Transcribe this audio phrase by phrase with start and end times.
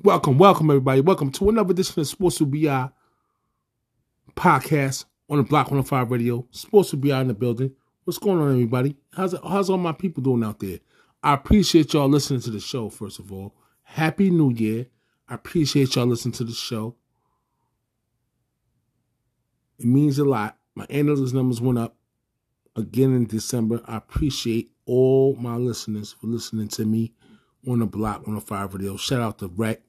[0.00, 1.00] Welcome, welcome, everybody.
[1.00, 2.88] Welcome to another edition of Sports with BI
[4.36, 6.46] podcast on the Block 105 Radio.
[6.52, 7.72] Sports with BI in the building.
[8.04, 8.96] What's going on, everybody?
[9.12, 10.78] How's how's all my people doing out there?
[11.20, 13.56] I appreciate y'all listening to the show, first of all.
[13.82, 14.86] Happy New Year.
[15.28, 16.94] I appreciate y'all listening to the show.
[19.80, 20.58] It means a lot.
[20.76, 21.96] My analyst numbers went up
[22.76, 23.82] again in December.
[23.84, 27.14] I appreciate all my listeners for listening to me
[27.66, 28.96] on the Block 105 Radio.
[28.96, 29.80] Shout out to Rec.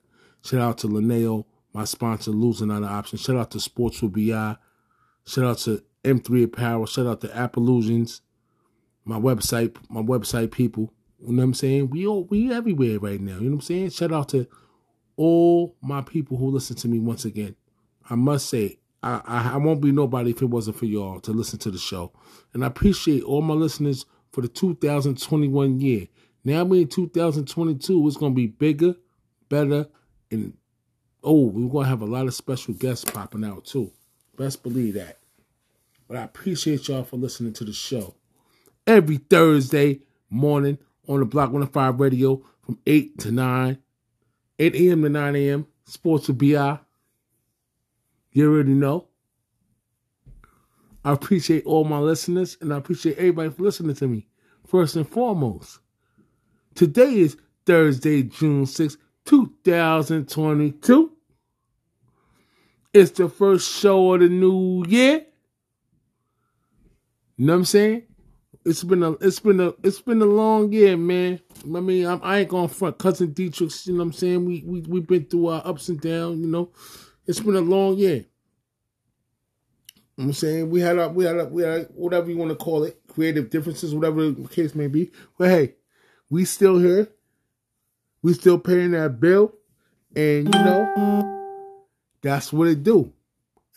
[0.44, 3.18] Shout out to Linneo, my sponsor, Losing Out of Option.
[3.18, 4.56] Shout out to Sports with BI.
[5.26, 6.86] Shout out to M3 Apparel.
[6.86, 8.22] Shout out to Apple Illusions.
[9.06, 10.94] My website, my website people.
[11.20, 11.90] You know what I'm saying?
[11.90, 13.36] We all we everywhere right now.
[13.36, 13.90] You know what I'm saying?
[13.90, 14.48] Shout out to
[15.18, 17.56] all my people who listen to me once again.
[18.10, 21.32] I must say, I, I, I won't be nobody if it wasn't for y'all to
[21.32, 22.14] listen to the show.
[22.54, 26.08] And I appreciate all my listeners for the 2021 year.
[26.44, 28.08] Now we're in 2022.
[28.08, 28.96] It's gonna be bigger,
[29.50, 29.88] better,
[30.32, 30.54] and
[31.24, 33.92] oh, we're gonna have a lot of special guests popping out too.
[34.38, 35.18] Best believe that.
[36.08, 38.16] But I appreciate y'all for listening to the show
[38.88, 40.00] every Thursday
[40.30, 40.78] morning
[41.08, 43.78] on the Block 105 Radio from 8 to 9,
[44.60, 45.04] 8 a.m.
[45.04, 45.68] to 9 a.m.
[45.86, 46.80] Sports with BI.
[48.32, 49.08] You already know.
[51.04, 54.28] I appreciate all my listeners and I appreciate everybody for listening to me.
[54.68, 55.80] First and foremost,
[56.76, 58.98] today is Thursday, June 6th,
[59.30, 61.12] 2022.
[62.92, 65.28] It's the first show of the new year.
[67.38, 68.04] You know what I'm saying?
[68.66, 71.40] It's been a it's been a it's been a long year, man.
[71.64, 73.86] I mean, I'm, I ain't gonna front cousin Dietrich.
[73.86, 74.46] You know what I'm saying?
[74.46, 76.40] We we we've been through our ups and downs.
[76.40, 76.72] You know,
[77.28, 78.16] it's been a long year.
[78.16, 78.26] You know
[80.16, 82.50] what I'm saying we had our we had our, we had our, whatever you want
[82.50, 85.12] to call it, creative differences, whatever the case may be.
[85.38, 85.76] But hey,
[86.32, 87.10] we still here.
[88.22, 89.54] We still paying that bill,
[90.16, 91.40] and you know
[92.22, 93.14] that's what it do.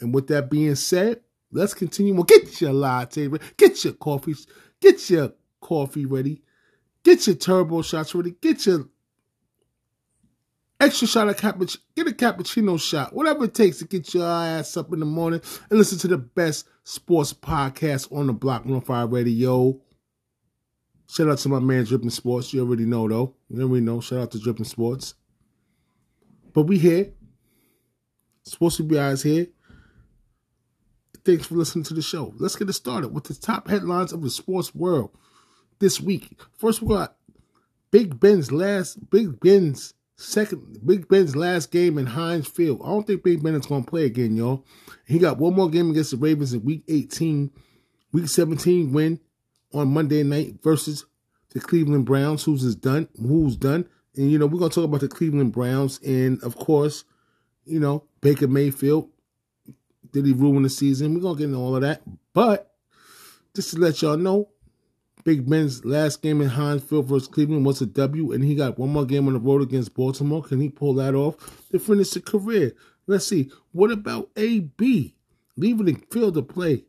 [0.01, 1.21] And with that being said,
[1.53, 2.15] let's continue.
[2.15, 4.35] Well, get your latte, get your coffee,
[4.81, 6.43] get your coffee ready,
[7.05, 8.89] get your turbo shots ready, get your
[10.81, 14.77] extra shot of cappuccino, get a cappuccino shot, whatever it takes to get your ass
[14.77, 15.41] up in the morning
[15.71, 19.81] and listen to the best sports podcast on the Block 105 Radio.
[21.13, 22.55] Shout out to my man Dripping Sports.
[22.55, 23.35] You already know though.
[23.51, 24.01] You already know.
[24.01, 25.13] Shout out to Dripping Sports.
[26.55, 27.13] But we here.
[28.45, 29.49] Supposed to be eyes here.
[31.23, 32.33] Thanks for listening to the show.
[32.39, 35.11] Let's get it started with the top headlines of the sports world
[35.81, 36.41] this week.
[36.57, 37.15] First, we got
[37.91, 42.81] Big Ben's last Big Ben's second Big Ben's last game in Heinz Field.
[42.83, 44.65] I don't think Big Ben is gonna play again, y'all.
[45.07, 47.51] He got one more game against the Ravens in week 18,
[48.13, 49.21] week 17 win
[49.73, 51.07] on Monday night versus
[51.51, 53.87] the Cleveland Browns, who's is done, who's done.
[54.17, 57.05] And you know, we're gonna talk about the Cleveland Browns and of course,
[57.65, 59.09] you know, Baker Mayfield.
[60.13, 61.15] Did he ruin the season?
[61.15, 62.03] We're gonna get into all of that.
[62.35, 62.75] But
[63.55, 64.49] just to let y'all know,
[65.25, 68.91] Big Ben's last game in Field versus Cleveland was a W, and he got one
[68.91, 70.43] more game on the road against Baltimore.
[70.43, 72.73] Can he pull that off to finish the career?
[73.07, 73.51] Let's see.
[73.73, 75.15] What about AB?
[75.57, 76.85] Leaving the field to play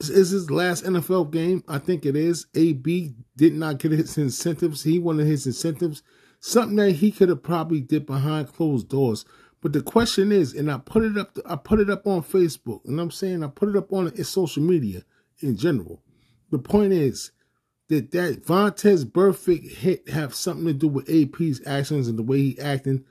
[0.00, 1.64] is his last NFL game.
[1.66, 2.46] I think it is.
[2.54, 4.84] AB did not get his incentives.
[4.84, 6.02] He wanted his incentives,
[6.40, 9.24] something that he could have probably did behind closed doors.
[9.60, 12.84] But the question is, and I put it up, I put it up on Facebook,
[12.84, 15.02] and I'm saying I put it up on social media
[15.40, 16.00] in general.
[16.50, 17.32] The point is
[17.88, 22.38] that that Vontaze Burfict hit have something to do with AB's actions and the way
[22.38, 23.04] he acting.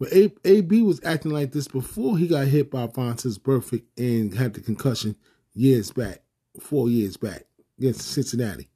[0.00, 4.54] But AB was acting like this before he got hit by Vontaze Burfict and had
[4.54, 5.14] the concussion
[5.54, 6.22] years back,
[6.60, 7.44] four years back
[7.78, 8.68] against Cincinnati.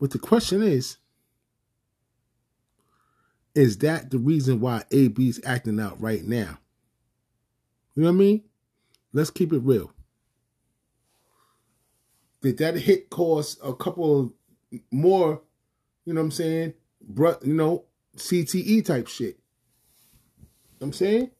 [0.00, 0.98] But the question is,
[3.54, 6.58] is that the reason why AB's acting out right now?
[7.94, 8.44] You know what I mean?
[9.12, 9.92] Let's keep it real.
[12.42, 14.34] Did that hit cause a couple
[14.90, 15.40] more,
[16.04, 16.74] you know what I'm saying?
[17.16, 17.84] You know,
[18.16, 19.38] CTE type shit.
[20.38, 21.30] You know I'm saying?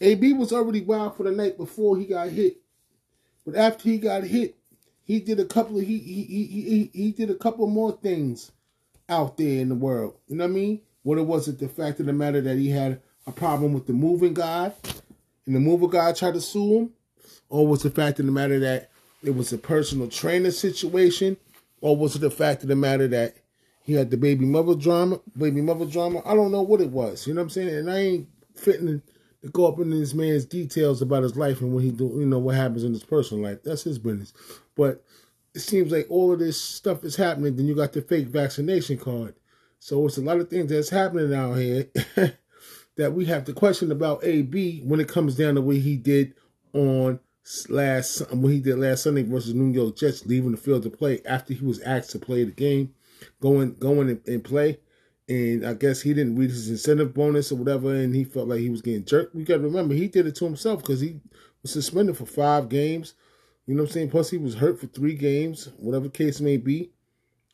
[0.00, 2.59] AB was already wild for the night before he got hit
[3.44, 4.56] but after he got hit,
[5.02, 8.52] he did a couple of he he he he, he did a couple more things
[9.08, 10.14] out there in the world.
[10.28, 10.80] You know what I mean?
[11.02, 13.86] What it was it the fact of the matter that he had a problem with
[13.86, 14.72] the moving guy,
[15.46, 16.90] and the moving guy tried to sue him,
[17.48, 18.90] or was it the fact of the matter that
[19.22, 21.36] it was a personal trainer situation,
[21.80, 23.34] or was it the fact of the matter that
[23.82, 26.22] he had the baby mother drama, baby mother drama?
[26.24, 27.26] I don't know what it was.
[27.26, 27.68] You know what I'm saying?
[27.68, 29.02] And I ain't fitting
[29.42, 32.26] to go up into this man's details about his life and what he do, you
[32.26, 33.62] know, what happens in his personal life.
[33.62, 34.32] That's his business.
[34.76, 35.02] But
[35.54, 37.56] it seems like all of this stuff is happening.
[37.56, 39.34] Then you got the fake vaccination card.
[39.78, 41.88] So it's a lot of things that's happening out here
[42.96, 46.34] that we have to question about AB when it comes down to what he did
[46.74, 47.18] on
[47.68, 51.20] last when he did last Sunday versus New York Jets, leaving the field to play
[51.24, 52.94] after he was asked to play the game,
[53.40, 54.78] going going and, and play.
[55.28, 58.60] And I guess he didn't read his incentive bonus or whatever, and he felt like
[58.60, 59.34] he was getting jerked.
[59.34, 61.20] We got to remember he did it to himself because he
[61.62, 63.14] was suspended for five games.
[63.66, 64.10] You know what I'm saying?
[64.10, 66.90] Plus he was hurt for three games, whatever case may be.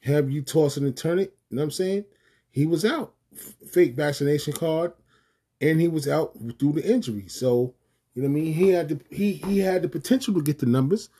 [0.02, 1.26] Have you tossing and turning?
[1.50, 2.04] You know what I'm saying?
[2.50, 3.14] He was out,
[3.70, 4.92] fake vaccination card,
[5.60, 7.28] and he was out due to injury.
[7.28, 7.74] So
[8.14, 8.54] you know what I mean?
[8.54, 11.10] He had the he he had the potential to get the numbers,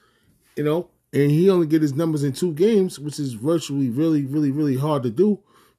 [0.56, 4.24] you know, and he only get his numbers in two games, which is virtually really,
[4.24, 5.38] really, really hard to do.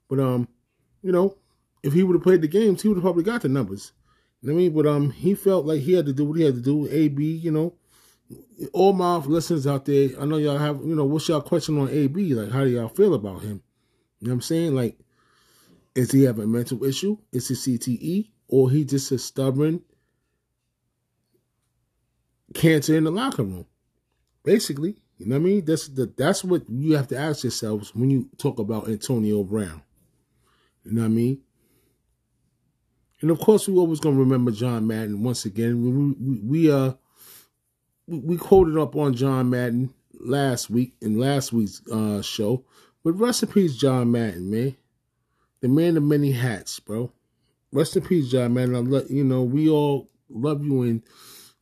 [0.09, 0.47] But um,
[1.07, 1.37] you know,
[1.83, 3.93] if he would have played the games, he would have probably got the numbers.
[4.41, 4.73] You know what I mean?
[4.73, 6.85] But um, he felt like he had to do what he had to do.
[6.91, 7.75] AB, you know,
[8.73, 11.89] all my listeners out there, I know y'all have, you know, what's y'all question on
[11.89, 12.33] AB?
[12.33, 13.63] Like, how do y'all feel about him?
[14.19, 14.75] You know what I'm saying?
[14.75, 14.97] Like,
[15.95, 17.17] is he have a mental issue?
[17.31, 18.31] Is he CTE?
[18.49, 19.81] Or he just a stubborn
[22.53, 23.65] cancer in the locker room.
[24.43, 25.65] Basically, you know what I mean?
[25.65, 29.83] That's the that's what you have to ask yourselves when you talk about Antonio Brown.
[30.87, 31.41] You know what I mean?
[33.21, 35.83] And of course, we always gonna remember John Madden once again.
[35.83, 36.93] We we, we uh
[38.07, 42.63] we quoted up on John Madden last week in last week's uh show.
[43.03, 44.77] But rest in peace, John Madden, man.
[45.59, 47.11] The man of many hats, bro.
[47.73, 48.75] Rest in peace, John Madden.
[48.75, 51.03] I let you know we all love you and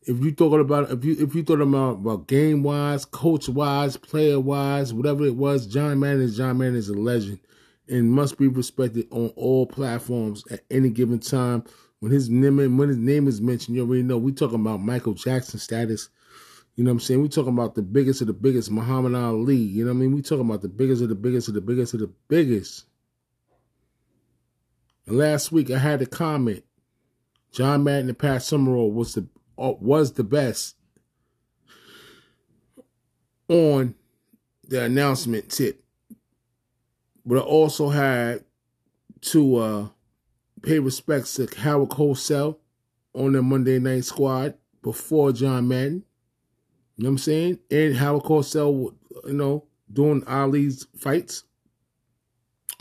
[0.04, 3.98] if you thought about if you if you thought about about game wise, coach wise,
[3.98, 7.40] player wise, whatever it was, John Madden is John Madden is a legend
[7.88, 11.64] and must be respected on all platforms at any given time.
[12.00, 15.14] When his name when his name is mentioned, you already know we talking about Michael
[15.14, 16.10] Jackson status.
[16.76, 17.22] You know what I'm saying?
[17.22, 19.56] We talking about the biggest of the biggest, Muhammad Ali.
[19.56, 20.14] You know what I mean?
[20.14, 22.86] We talking about the biggest of the biggest of the biggest of the biggest.
[25.08, 26.64] And last week I had a comment.
[27.52, 29.28] John Madden and Pat Summerall was the
[29.58, 30.76] uh, was the best
[33.48, 33.96] on
[34.68, 35.85] the announcement tip.
[37.26, 38.44] But I also had
[39.22, 39.88] to uh,
[40.62, 42.58] pay respects to Howard Cosell
[43.14, 46.04] on the Monday Night Squad before John Madden.
[46.96, 47.60] You know what I'm saying?
[47.72, 48.94] And Howard Cosell,
[49.26, 51.44] you know, doing Ali's fights.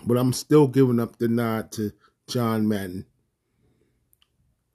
[0.06, 1.92] But I'm still giving up the nod to
[2.28, 3.06] John Madden.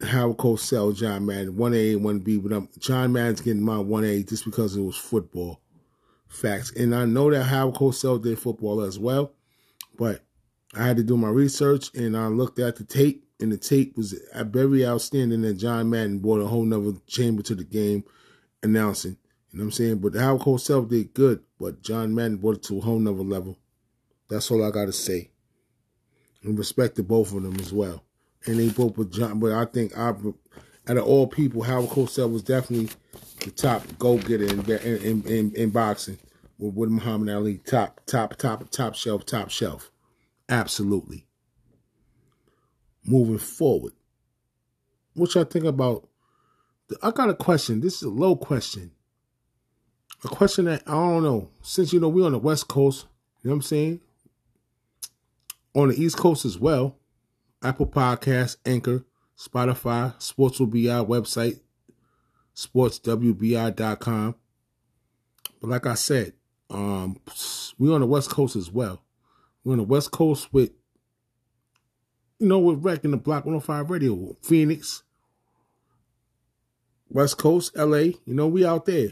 [0.01, 4.75] Howard Cosell, John Madden, 1A 1B, but I'm, John Madden's getting my 1A just because
[4.75, 5.61] it was football
[6.27, 6.71] facts.
[6.71, 9.33] And I know that Howard Cosell did football as well,
[9.99, 10.23] but
[10.73, 13.95] I had to do my research and I looked at the tape, and the tape
[13.97, 15.45] was very outstanding.
[15.45, 18.03] And John Madden brought a whole nother chamber to the game
[18.63, 19.17] announcing.
[19.51, 19.97] You know what I'm saying?
[19.99, 23.57] But Howard Cosell did good, but John Madden brought it to a whole nother level.
[24.29, 25.31] That's all I got to say.
[26.43, 28.03] And respect to both of them as well
[28.45, 29.39] and they both were John.
[29.39, 32.89] But I think I, out of all people, Howard Cosell was definitely
[33.43, 36.17] the top go getter in, in, in, in boxing
[36.59, 37.57] with, with Muhammad Ali.
[37.57, 39.91] Top, top, top, top shelf, top shelf.
[40.47, 41.25] Absolutely.
[43.05, 43.93] Moving forward,
[45.13, 46.07] what y'all think about?
[47.01, 47.81] I got a question.
[47.81, 48.91] This is a low question.
[50.23, 51.49] A question that I don't know.
[51.61, 53.07] Since you know we're on the West Coast,
[53.41, 54.01] you know what I'm saying?
[55.73, 56.97] On the East Coast as well.
[57.61, 59.03] Apple Podcasts, Anchor,
[59.37, 61.59] Spotify, Sports BI website,
[62.55, 64.35] sportswbi.com.
[65.61, 66.33] But like I said,
[66.69, 67.19] um,
[67.77, 69.01] we're on the West Coast as well.
[69.63, 70.71] We're on the West Coast with,
[72.39, 75.03] you know, with wrecking the Block 105 Radio, Phoenix,
[77.09, 77.97] West Coast, LA.
[77.97, 79.09] You know, we out there.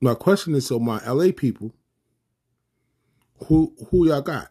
[0.00, 1.72] My question is, so my LA people,
[3.46, 4.50] who who y'all got?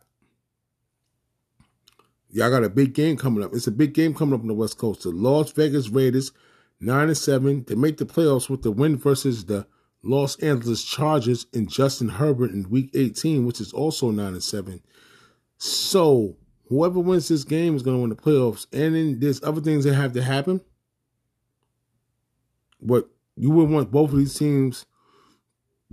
[2.30, 3.54] Y'all got a big game coming up.
[3.54, 5.04] It's a big game coming up on the West Coast.
[5.04, 6.32] The Las Vegas Raiders,
[6.80, 9.68] nine and seven, to make the playoffs with the win versus the
[10.04, 14.82] Los Angeles Chargers and Justin Herbert in Week 18, which is also nine and seven.
[15.58, 16.36] So
[16.68, 18.68] whoever wins this game is going to win the playoffs.
[18.74, 20.60] And then there's other things that have to happen.
[22.82, 23.08] But
[23.38, 24.86] you would want both of these teams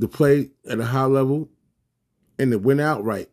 [0.01, 1.49] to play at a high level
[2.37, 3.29] and to win outright.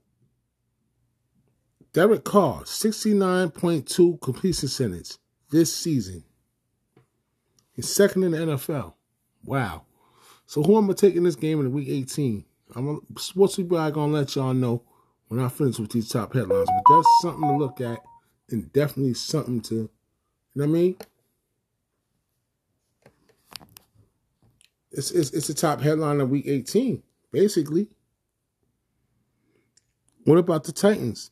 [1.94, 5.18] Derek Carr, 69.2 completion percentage
[5.50, 6.24] this season.
[7.74, 8.94] He's second in the NFL.
[9.44, 9.87] Wow.
[10.48, 12.44] So who am I taking this game in week 18?
[12.76, 14.82] I'm a sports people I gonna let y'all know
[15.28, 16.68] when I finish with these top headlines.
[16.68, 18.00] But that's something to look at
[18.50, 19.90] and definitely something to you
[20.56, 20.98] know what I mean?
[24.92, 27.90] It's it's it's a top headline of week 18, basically.
[30.24, 31.32] What about the Titans?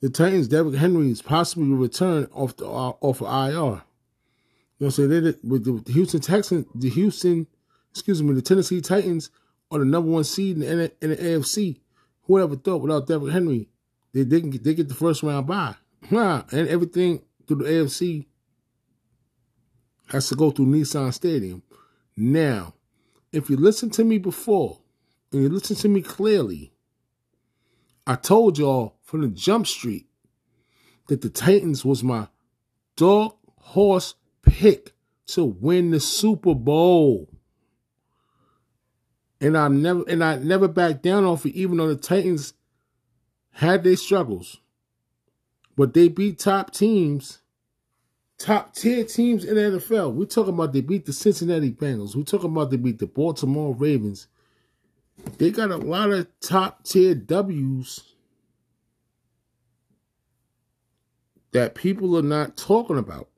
[0.00, 3.82] The Titans, Derrick Henry is possibly return off the uh, off of IR.
[4.78, 5.08] You know saying?
[5.08, 7.46] They with the Houston Texans, the Houston,
[7.90, 9.30] excuse me, the Tennessee Titans
[9.70, 11.80] are the number one seed in the, in the AFC.
[12.22, 13.68] Whoever thought without Derrick Henry,
[14.12, 15.74] they they get, they get the first round bye.
[16.10, 18.26] And everything through the AFC
[20.08, 21.62] has to go through Nissan Stadium.
[22.16, 22.74] Now,
[23.32, 24.78] if you listen to me before
[25.32, 26.72] and you listen to me clearly,
[28.06, 30.06] I told y'all from the jump street
[31.08, 32.28] that the Titans was my
[32.96, 34.92] dog horse pick
[35.26, 37.28] to win the Super Bowl.
[39.40, 42.54] And I never and I never backed down off it, even though the Titans
[43.52, 44.58] had their struggles.
[45.76, 47.40] But they beat top teams,
[48.36, 50.12] top tier teams in the NFL.
[50.12, 52.16] We're talking about they beat the Cincinnati Bengals.
[52.16, 54.26] We're talking about they beat the Baltimore Ravens.
[55.38, 58.14] They got a lot of top tier W's
[61.52, 63.28] that people are not talking about.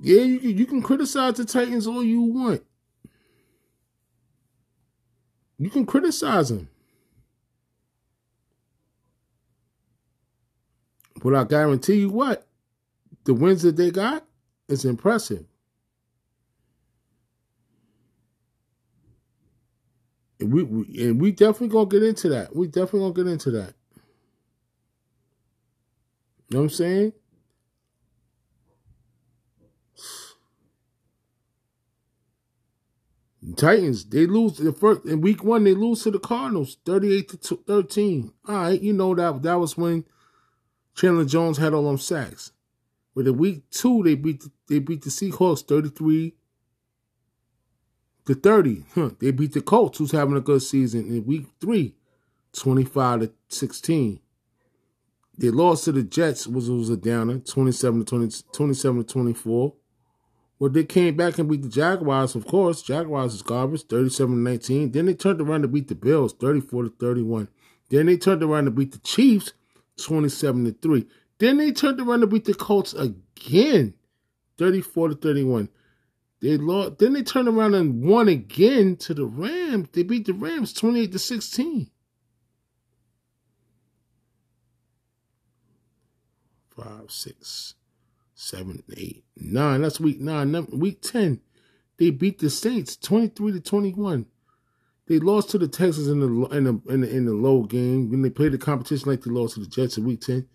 [0.00, 2.62] Yeah, you can, you can criticize the Titans all you want.
[5.58, 6.68] You can criticize them.
[11.22, 12.46] But I guarantee you what,
[13.24, 14.26] the wins that they got
[14.68, 15.46] is impressive.
[20.40, 22.54] And we, we and we definitely gonna get into that.
[22.54, 23.74] We definitely gonna get into that.
[26.48, 27.12] You know what I'm saying?
[33.52, 37.56] Titans, they lose the first in week one, they lose to the Cardinals 38 to
[37.56, 38.32] 13.
[38.48, 40.04] All right, you know that that was when
[40.94, 42.52] Chandler Jones had all them sacks.
[43.14, 46.34] But in week two, they beat the, they beat the Seahawks 33
[48.26, 48.84] to 30.
[48.94, 49.10] Huh.
[49.20, 51.94] They beat the Colts, who's having a good season in week three,
[52.54, 54.20] 25 to 16.
[55.36, 59.74] They lost to the Jets, which was a downer, 27 to 20, 27 to 24.
[60.58, 62.82] Well, they came back and beat the Jaguars, of course.
[62.82, 64.92] Jaguars is garbage, 37 19.
[64.92, 67.48] Then they turned around to beat the Bills, 34 to 31.
[67.90, 69.52] Then they turned around to beat the Chiefs,
[70.02, 71.06] 27 to 3.
[71.38, 73.94] Then they turned around to beat the Colts again,
[74.58, 75.68] 34 to 31.
[76.40, 76.98] They lost.
[76.98, 79.88] Then they turned around and won again to the Rams.
[79.92, 81.90] They beat the Rams 28 to 16.
[86.68, 87.74] Five, six,
[88.34, 89.82] seven, eight, nine.
[89.82, 90.52] That's week nine.
[90.72, 91.40] Week 10,
[91.98, 94.26] they beat the Saints 23 to 21.
[95.06, 96.26] They lost to the Texans in the
[96.56, 99.30] in the in the, in the low game when they played the competition like they
[99.30, 100.48] lost to the Jets in Week Ten.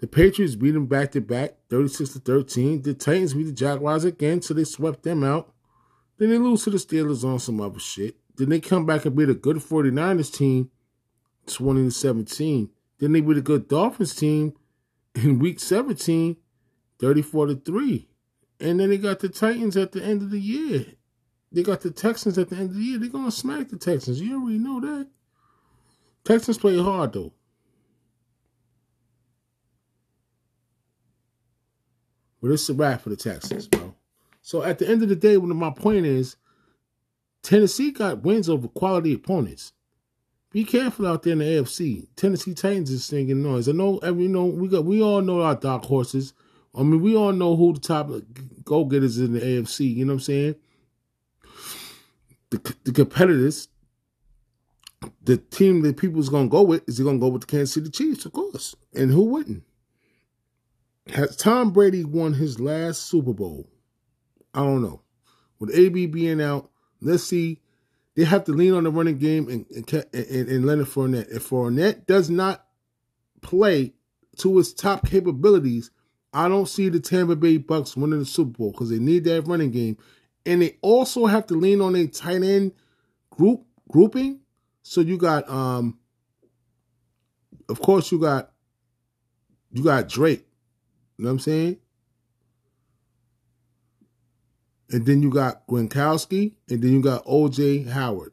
[0.00, 2.82] The Patriots beat them back to back, thirty six to thirteen.
[2.82, 5.52] The Titans beat the Jaguars again, so they swept them out.
[6.18, 8.16] Then they lose to the Steelers on some other shit.
[8.36, 10.70] Then they come back and beat a good 49ers team,
[11.46, 12.70] twenty to seventeen.
[12.98, 14.54] Then they beat a good Dolphins team
[15.14, 16.36] in Week 17,
[16.98, 18.08] 34 to three.
[18.60, 20.86] And then they got the Titans at the end of the year
[21.52, 22.98] they got the Texans at the end of the year.
[22.98, 24.20] They're gonna smack the Texans.
[24.20, 25.08] You already know that.
[26.24, 27.32] Texans play hard though.
[32.40, 33.94] But it's a wrap for the Texans, bro.
[34.40, 36.36] So at the end of the day, one of my point is,
[37.42, 39.72] Tennessee got wins over quality opponents.
[40.52, 42.06] Be careful out there in the AFC.
[42.14, 43.68] Tennessee Titans is singing noise.
[43.68, 46.34] I know every you know we got we all know our dark horses.
[46.74, 48.10] I mean, we all know who the top
[48.64, 49.94] go getters in the AFC.
[49.94, 50.54] You know what I'm saying?
[52.52, 53.68] the, the competitors,
[55.24, 57.90] the team that people's to go with is he to go with the Kansas City
[57.90, 58.76] Chiefs, of course.
[58.94, 59.64] And who wouldn't?
[61.08, 63.68] Has Tom Brady won his last Super Bowl?
[64.54, 65.00] I don't know.
[65.58, 67.58] With AB being out, let's see.
[68.14, 71.34] They have to lean on the running game and, and, and, and Leonard Fournette.
[71.34, 72.66] If Fournette does not
[73.40, 73.94] play
[74.38, 75.90] to his top capabilities,
[76.32, 79.46] I don't see the Tampa Bay Bucks winning the Super Bowl because they need that
[79.46, 79.96] running game
[80.46, 82.72] and they also have to lean on a tight end
[83.30, 84.40] group grouping.
[84.82, 85.98] So you got um
[87.68, 88.52] of course you got
[89.70, 90.42] you got Brate.
[91.18, 91.76] You know what I'm saying?
[94.92, 98.32] And then you got Gronkowski, and then you got OJ Howard.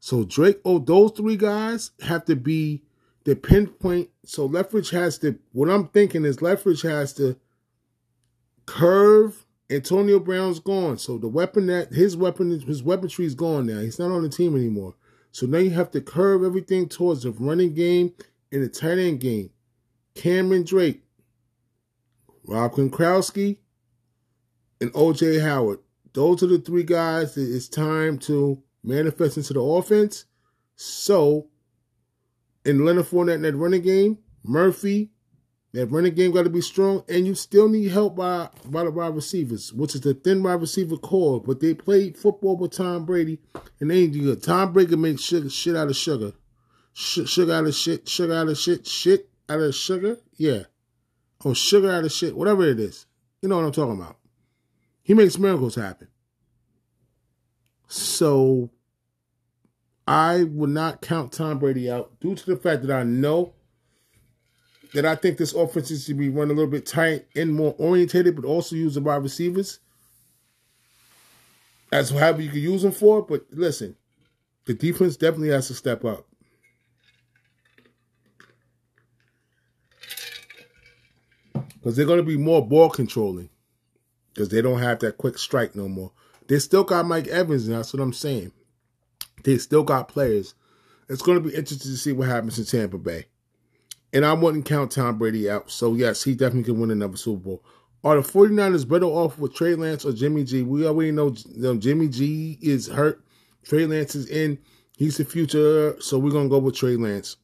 [0.00, 2.82] So Brate, oh, those three guys have to be
[3.24, 4.08] the pinpoint.
[4.24, 5.38] So Leftwich has to.
[5.52, 7.36] What I'm thinking is Leftwich has to
[8.64, 13.80] curve Antonio Brown's gone, so the weapon that his weapon his weaponry is gone now.
[13.80, 14.94] He's not on the team anymore.
[15.32, 18.14] So now you have to curve everything towards the running game
[18.50, 19.50] and the tight end game.
[20.14, 21.00] Cameron Brate,
[22.44, 23.58] Rob Gronkowski,
[24.80, 25.78] and OJ Howard.
[26.12, 30.24] Those are the three guys that it's time to manifest into the offense
[30.76, 31.48] So,
[32.64, 35.10] in Leonard Fournette in that running game, Murphy,
[35.72, 38.90] that running game got to be strong, and you still need help by by the
[38.90, 41.40] wide receivers, which is the thin wide receiver core.
[41.40, 43.38] But they played football with Tom Brady,
[43.78, 44.42] and they ain't good.
[44.42, 46.32] Tom Brady makes sugar, shit out of sugar,
[46.92, 50.18] Sh- sugar out of shit, sugar out of shit, shit out of sugar.
[50.36, 50.64] Yeah,
[51.44, 53.06] or sugar out of shit, whatever it is.
[53.40, 54.16] You know what I'm talking about.
[55.10, 56.06] He makes miracles happen.
[57.88, 58.70] So
[60.06, 63.54] I would not count Tom Brady out due to the fact that I know
[64.94, 67.74] that I think this offense is to be run a little bit tight and more
[67.76, 69.80] orientated, but also use the wide receivers.
[71.90, 73.20] That's however you can use them for.
[73.20, 73.96] But listen,
[74.66, 76.24] the defense definitely has to step up.
[81.52, 83.50] Because they're going to be more ball controlling.
[84.32, 86.12] Because they don't have that quick strike no more.
[86.48, 88.52] They still got Mike Evans, and that's what I'm saying.
[89.44, 90.54] They still got players.
[91.08, 93.26] It's going to be interesting to see what happens in Tampa Bay.
[94.12, 95.70] And I wouldn't count Tom Brady out.
[95.70, 97.64] So, yes, he definitely can win another Super Bowl.
[98.02, 100.62] Are the 49ers better off with Trey Lance or Jimmy G?
[100.62, 103.24] We already know Jimmy G is hurt.
[103.64, 104.58] Trey Lance is in.
[104.96, 105.96] He's the future.
[106.00, 107.36] So, we're going to go with Trey Lance.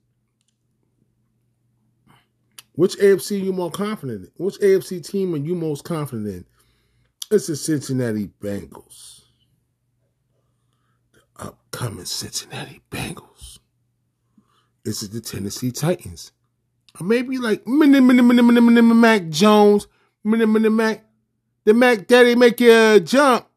[2.73, 4.45] Which AFC are you more confident in?
[4.45, 6.45] Which AFC team are you most confident in?
[7.29, 9.23] It's the Cincinnati Bengals.
[11.13, 13.59] The upcoming Cincinnati Bengals.
[14.85, 16.31] Is it the Tennessee Titans?
[17.01, 19.89] Or maybe like mini, mini, mini, mini, mini, Mac Jones,
[20.23, 21.05] mini, mini, Mac,
[21.65, 23.49] the Mac Daddy make you jump,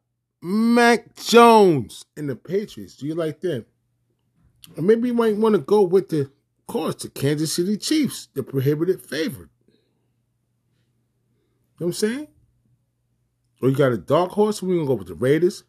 [0.41, 2.95] Mac Jones, and the Patriots.
[2.95, 3.67] Do you like them?
[4.75, 8.29] Or maybe you might want to go with the, of course, the Kansas City Chiefs,
[8.33, 9.49] the prohibited favorite.
[11.77, 12.27] You know what I'm saying?
[13.61, 14.61] Or you got a dark horse?
[14.61, 15.63] We're gonna go with the Raiders,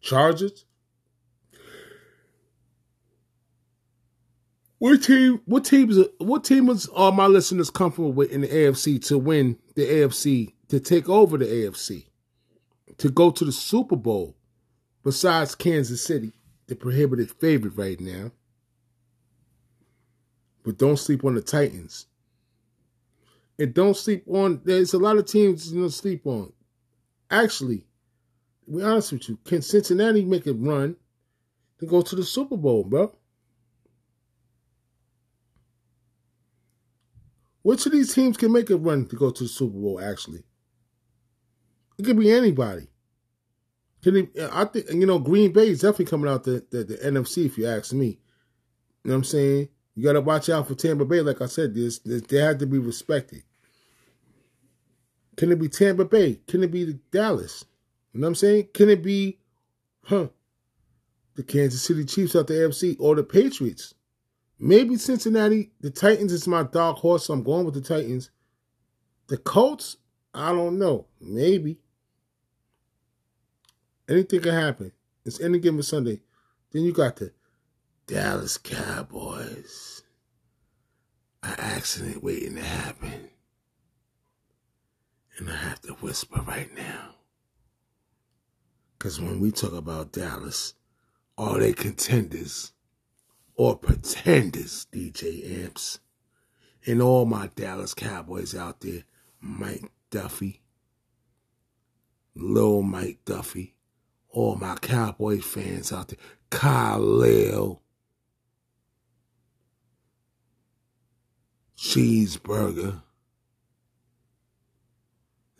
[0.00, 0.64] Chargers.
[4.78, 5.40] What team?
[5.46, 5.98] What teams?
[6.18, 10.80] What teams are my listeners comfortable with in the AFC to win the AFC to
[10.80, 12.06] take over the AFC
[12.98, 14.36] to go to the Super Bowl?
[15.02, 16.32] Besides Kansas City,
[16.66, 18.32] the prohibited favorite right now.
[20.62, 22.06] But don't sleep on the Titans.
[23.58, 24.60] And don't sleep on.
[24.64, 26.52] There's a lot of teams you don't sleep on.
[27.30, 27.84] Actually,
[28.72, 30.96] be honest with you, can Cincinnati make a run
[31.78, 33.14] to go to the Super Bowl, bro?
[37.62, 40.44] Which of these teams can make a run to go to the Super Bowl, actually?
[41.98, 42.88] It could be anybody.
[44.02, 47.46] Can I think, you know, Green Bay is definitely coming out the, the, the NFC,
[47.46, 48.06] if you ask me.
[48.06, 49.68] You know what I'm saying?
[49.96, 51.22] You got to watch out for Tampa Bay.
[51.22, 53.42] Like I said, this, this, they have to be respected.
[55.36, 56.40] Can it be Tampa Bay?
[56.46, 57.64] Can it be the Dallas?
[58.12, 58.68] You know what I'm saying?
[58.72, 59.38] Can it be,
[60.04, 60.28] huh,
[61.34, 63.94] the Kansas City Chiefs out the AFC or the Patriots?
[64.58, 65.72] Maybe Cincinnati.
[65.80, 68.30] The Titans is my dark horse, so I'm going with the Titans.
[69.26, 69.98] The Colts,
[70.32, 71.06] I don't know.
[71.20, 71.78] Maybe.
[74.08, 74.92] Anything can happen.
[75.26, 76.20] It's any given Sunday.
[76.70, 77.32] Then you got the
[78.06, 80.02] Dallas Cowboys.
[81.42, 83.30] An accident waiting to happen.
[85.38, 87.16] And I have to whisper right now.
[88.98, 90.74] Because when we talk about Dallas,
[91.36, 92.72] all they contenders
[93.54, 96.00] or pretenders, DJ Amps,
[96.86, 99.02] and all my Dallas Cowboys out there,
[99.40, 100.62] Mike Duffy,
[102.34, 103.74] Lil Mike Duffy,
[104.30, 106.18] all my Cowboy fans out there,
[106.50, 107.82] Kyle
[111.76, 113.02] Cheeseburger,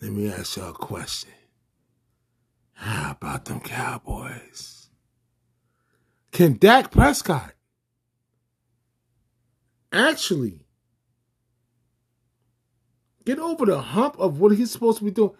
[0.06, 1.32] let me ask y'all a question.
[2.74, 4.88] How about them Cowboys?
[6.30, 7.54] Can Dak Prescott
[9.92, 10.60] actually
[13.24, 15.32] get over the hump of what he's supposed to be doing?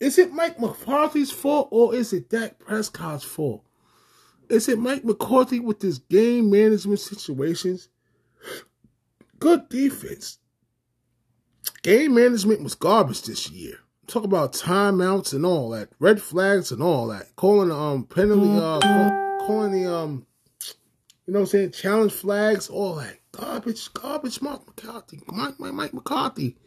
[0.00, 3.64] Is it Mike McCarthy's fault or is it Dak Prescott's fault?
[4.48, 7.88] Is it Mike McCarthy with his game management situations?
[9.38, 10.38] Good defense.
[11.84, 13.78] Game management was garbage this year.
[14.12, 18.78] Talk about timeouts and all that, red flags and all that, calling um penalty, uh,
[19.46, 20.26] calling the um,
[21.24, 24.42] you know what I'm saying, challenge flags, all that garbage, garbage.
[24.42, 26.58] Mark McCarthy, Mike, Mike, Mike McCarthy.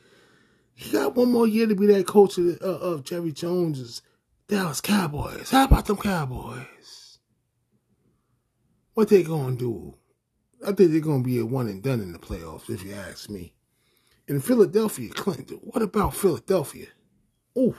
[0.73, 4.01] He got one more year to be that coach of, uh, of Jerry Jones's
[4.47, 5.51] Dallas Cowboys.
[5.51, 7.19] How about them Cowboys?
[8.95, 9.93] What they gonna do?
[10.63, 13.29] I think they're gonna be a one and done in the playoffs, if you ask
[13.29, 13.53] me.
[14.27, 15.59] In Philadelphia, Clinton.
[15.61, 16.87] What about Philadelphia?
[17.57, 17.77] Oof.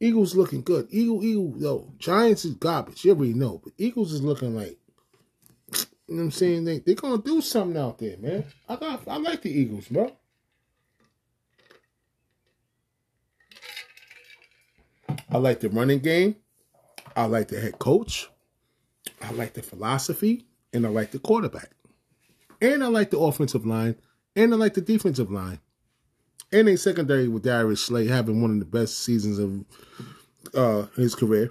[0.00, 0.88] Eagles looking good.
[0.90, 1.92] Eagle, Eagle, though.
[1.98, 3.04] Giants is garbage.
[3.04, 3.60] You already know.
[3.62, 4.78] But Eagles is looking like
[6.08, 6.64] You know what I'm saying?
[6.64, 8.44] They they gonna do something out there, man.
[8.68, 10.14] I got I like the Eagles, bro.
[15.30, 16.36] I like the running game.
[17.16, 18.28] I like the head coach.
[19.22, 21.70] I like the philosophy, and I like the quarterback.
[22.60, 23.96] And I like the offensive line,
[24.36, 25.60] and I like the defensive line.
[26.54, 29.64] And a secondary with Darius Slay having one of the best seasons of
[30.54, 31.50] uh, his career.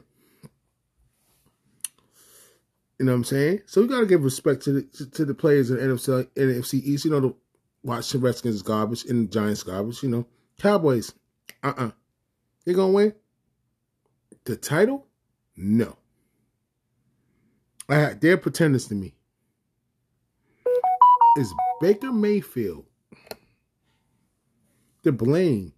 [2.97, 3.63] You know what I'm saying?
[3.65, 7.03] So we gotta give respect to the to, the players in NFC NFC East.
[7.03, 7.35] You know, the
[7.83, 10.01] Washington Redskins is garbage and the Giants garbage.
[10.03, 10.25] You know,
[10.57, 11.13] Cowboys,
[11.63, 11.87] uh uh-uh.
[11.87, 11.91] uh,
[12.65, 13.13] they gonna win
[14.45, 15.07] the title?
[15.57, 15.97] No.
[17.89, 19.15] I, they're pretenders to me.
[21.37, 22.85] Is Baker Mayfield
[25.03, 25.73] the blame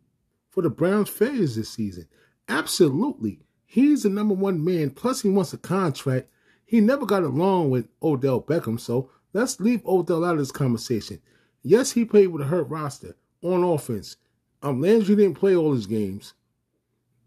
[0.49, 2.07] for the Browns' failures this season?
[2.47, 3.41] Absolutely.
[3.65, 6.29] He's the number one man, plus he wants a contract.
[6.65, 11.21] He never got along with Odell Beckham, so let's leave Odell out of this conversation.
[11.61, 14.17] Yes, he played with a hurt roster on offense.
[14.61, 16.33] Um, Landry didn't play all his games.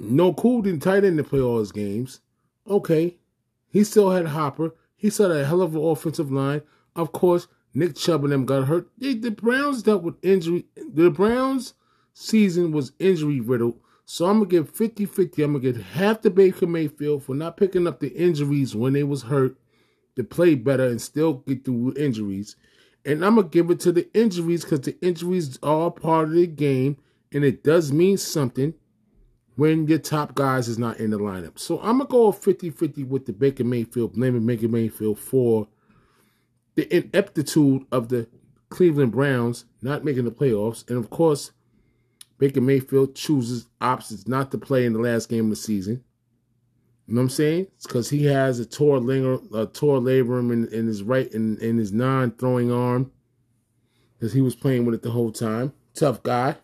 [0.00, 2.20] Njoku didn't tight end to play all his games.
[2.68, 3.16] Okay.
[3.68, 4.74] He still had Hooper.
[4.96, 6.62] He still had a hell of an offensive line.
[6.96, 8.88] Of course, Nick Chubb and them got hurt.
[8.98, 10.66] The Browns dealt with injury.
[10.76, 11.74] The Browns
[12.18, 13.78] season was injury riddled.
[14.04, 15.42] So I'm to give 50 50.
[15.42, 19.04] I'm to get half the Baker Mayfield for not picking up the injuries when they
[19.04, 19.56] was hurt
[20.16, 22.56] to play better and still get through injuries.
[23.04, 26.46] And I'm to give it to the injuries because the injuries are part of the
[26.48, 26.96] game
[27.32, 28.74] and it does mean something
[29.54, 31.58] when your top guys is not in the lineup.
[31.58, 35.68] So I'm to go 50 50 with the Baker Mayfield, blaming Baker Mayfield for
[36.74, 38.26] the ineptitude of the
[38.70, 40.88] Cleveland Browns not making the playoffs.
[40.88, 41.52] And of course,
[42.38, 46.04] Baker Mayfield chooses options not to play in the last game of the season.
[47.06, 47.66] You know what I'm saying?
[47.76, 51.78] It's because he has a torn linger, a labrum in, in his right in, in
[51.78, 53.10] his non-throwing arm,
[54.18, 55.72] because he was playing with it the whole time.
[55.94, 56.56] Tough guy.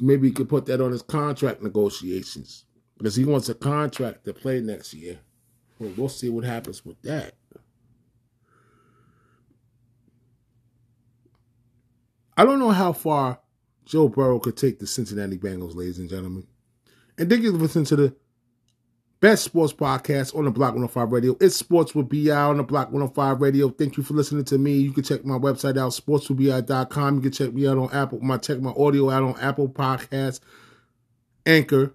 [0.00, 2.64] maybe he could put that on his contract negotiations
[2.98, 5.18] because he wants a contract to play next year.
[5.78, 7.34] Well, we'll see what happens with that.
[12.36, 13.40] I don't know how far
[13.84, 16.46] Joe Burrow could take the Cincinnati Bengals, ladies and gentlemen.
[17.16, 18.16] And thank you for listening to the
[19.20, 21.36] best sports podcast on the Block 105 Radio.
[21.40, 23.68] It's Sports with BI on the Block 105 Radio.
[23.68, 24.74] Thank you for listening to me.
[24.74, 27.14] You can check my website out, sportswithbi.com.
[27.16, 30.40] You can check me out on Apple, my check my audio out on Apple Podcasts,
[31.46, 31.94] Anchor,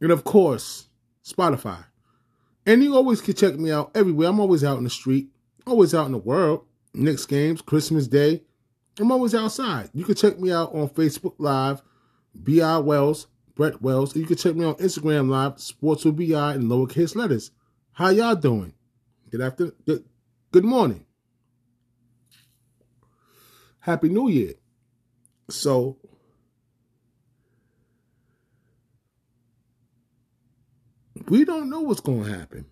[0.00, 0.88] and of course,
[1.24, 1.84] Spotify.
[2.66, 4.28] And you always can check me out everywhere.
[4.28, 5.28] I'm always out in the street,
[5.66, 6.64] always out in the world.
[6.94, 8.42] Knicks games, Christmas Day.
[8.98, 9.90] I'm always outside.
[9.92, 11.82] You can check me out on Facebook Live,
[12.34, 14.14] BI Wells, Brett Wells.
[14.14, 17.50] You can check me on Instagram Live, Sports with BI in lowercase letters.
[17.92, 18.72] How y'all doing?
[19.30, 19.74] Good afternoon.
[19.84, 20.04] Good,
[20.52, 21.06] good morning.
[23.80, 24.54] Happy New Year.
[25.50, 25.98] So,
[31.28, 32.66] we don't know what's going to happen.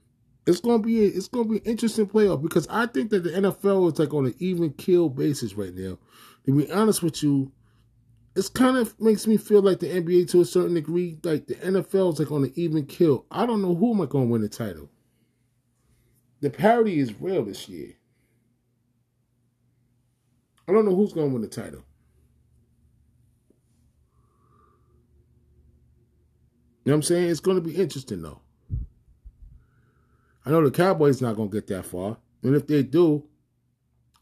[0.44, 3.30] It's gonna be a, it's gonna be an interesting playoff because I think that the
[3.30, 5.98] NFL is like on an even kill basis right now.
[6.46, 7.52] To be honest with you,
[8.34, 11.54] it's kind of makes me feel like the NBA to a certain degree, like the
[11.56, 13.26] NFL is like on an even kill.
[13.30, 14.88] I don't know who am I going to win the title.
[16.40, 17.94] The parity is real this year.
[20.66, 21.84] I don't know who's going to win the title.
[26.84, 27.30] You know what I'm saying?
[27.30, 28.40] It's going to be interesting though.
[30.44, 33.24] I know the Cowboys not going to get that far, and if they do,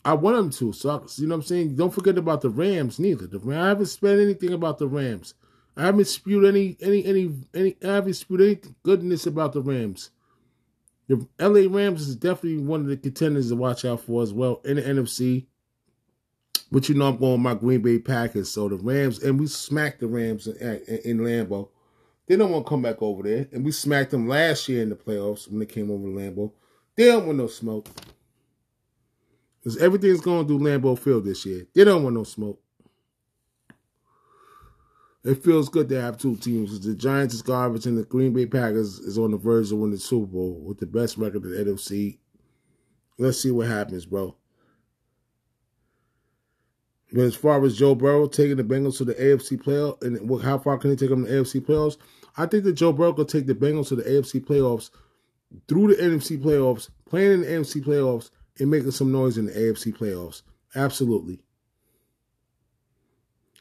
[0.04, 0.72] I want them to.
[0.72, 1.76] So you know what I'm saying.
[1.76, 3.26] Don't forget about the Rams neither.
[3.26, 5.34] The I haven't said anything about the Rams.
[5.76, 7.76] I haven't spewed any any any any.
[7.84, 10.10] I haven't spewed any goodness about the Rams.
[11.08, 14.60] The LA Rams is definitely one of the contenders to watch out for as well
[14.64, 15.46] in the NFC.
[16.72, 18.50] But you know I'm going my Green Bay Packers.
[18.50, 21.68] So the Rams and we smacked the Rams in, in, in Lambeau.
[22.26, 24.88] They don't want to come back over there, and we smacked them last year in
[24.88, 26.52] the playoffs when they came over to Lambeau.
[26.94, 27.88] They don't want no smoke.
[29.60, 31.66] Because everything's going through Lambeau Field this year.
[31.74, 32.60] They don't want no smoke.
[35.22, 36.80] It feels good to have two teams.
[36.80, 39.96] The Giants is garbage and the Green Bay Packers is on the verge of winning
[39.96, 42.18] the Super Bowl with the best record in the NFC.
[43.18, 44.34] Let's see what happens, bro.
[47.12, 50.56] But as far as Joe Burrow taking the Bengals to the AFC playoff, and how
[50.58, 51.98] far can he take them to the AFC playoffs?
[52.36, 54.90] I think that Joe Burrow could take the Bengals to the AFC playoffs
[55.68, 59.52] through the NFC playoffs, playing in the NFC playoffs, and making some noise in the
[59.52, 60.42] AFC playoffs.
[60.74, 61.40] Absolutely.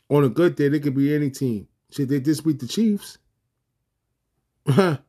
[0.09, 1.67] On a good day, they could be any team.
[1.91, 3.17] Should they just beat the Chiefs?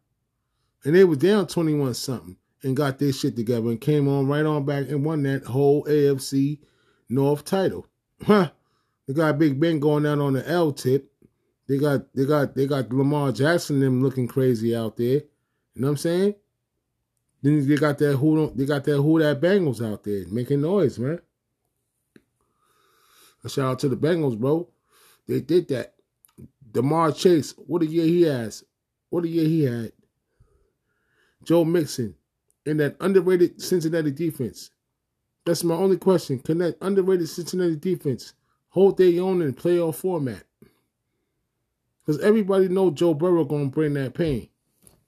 [0.85, 4.44] And they was down 21 something and got their shit together and came on right
[4.44, 6.59] on back and won that whole AFC
[7.09, 7.87] North title.
[8.24, 8.50] Huh.
[9.09, 11.11] They got Big Ben going out on the L tip.
[11.66, 15.07] They got they got they got Lamar Jackson them looking crazy out there.
[15.07, 15.22] You
[15.74, 16.35] know what I'm saying?
[17.42, 20.98] Then they got that who they got that who that Bengals out there making noise,
[20.98, 21.20] man.
[23.42, 24.68] A shout out to the Bengals, bro.
[25.26, 25.94] They did that.
[26.72, 28.64] Ja'Marr Chase, what a year he has.
[29.09, 29.92] What a year he had.
[31.42, 32.14] Joe Mixon
[32.66, 34.70] in that underrated Cincinnati defense.
[35.46, 36.38] That's my only question.
[36.38, 38.35] Can that underrated Cincinnati defense
[38.68, 40.44] hold their own in playoff format?
[41.98, 44.49] Because everybody know Joe Burrow gonna bring that pain.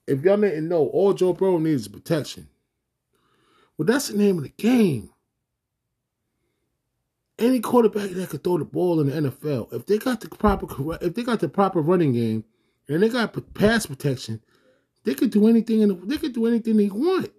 [0.06, 2.48] If y'all didn't know, all Joe Burrow needs is protection.
[3.76, 5.10] Well, that's the name of the game.
[7.38, 10.66] Any quarterback that could throw the ball in the NFL, if they got the proper
[11.00, 12.44] if they got the proper running game
[12.88, 14.40] and they got pass protection,
[15.04, 17.32] they could do anything in the, they could do anything they want.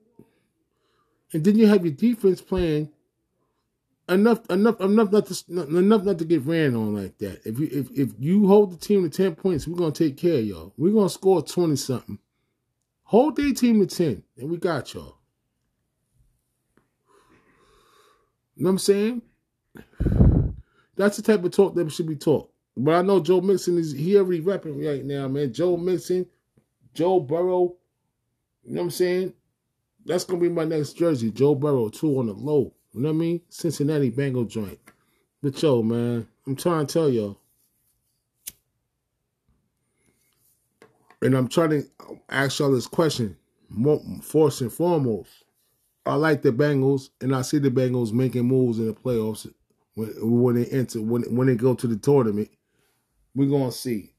[1.32, 2.92] And then you have your defense playing
[4.10, 7.42] enough enough enough not to enough not to get ran on like that.
[7.46, 10.40] If you if if you hold the team to ten points, we're gonna take care
[10.40, 10.74] of y'all.
[10.78, 12.20] We're gonna score twenty something.
[13.14, 15.20] Hold their team to ten, and we got y'all.
[18.56, 19.22] You know what I'm saying?
[20.96, 22.52] That's the type of talk that should be taught.
[22.76, 25.54] But I know Joe Mixon is he already repping right now, man.
[25.54, 26.26] Joe Mixon,
[26.96, 27.76] Joe Burrow.
[28.64, 29.34] You know what I'm saying?
[30.04, 31.30] That's gonna be my next jersey.
[31.30, 32.74] Joe Burrow, two on the low.
[32.94, 33.42] You know what I mean?
[33.48, 34.80] Cincinnati Bengal joint.
[35.44, 37.38] But yo, man, I'm trying to tell y'all.
[41.24, 41.84] And I'm trying to
[42.30, 43.38] ask y'all this question.
[44.22, 45.30] First and foremost,
[46.06, 49.52] I like the Bengals, and I see the Bengals making moves in the playoffs
[49.96, 52.50] when, when they enter when when they go to the tournament.
[53.34, 54.12] We're gonna see.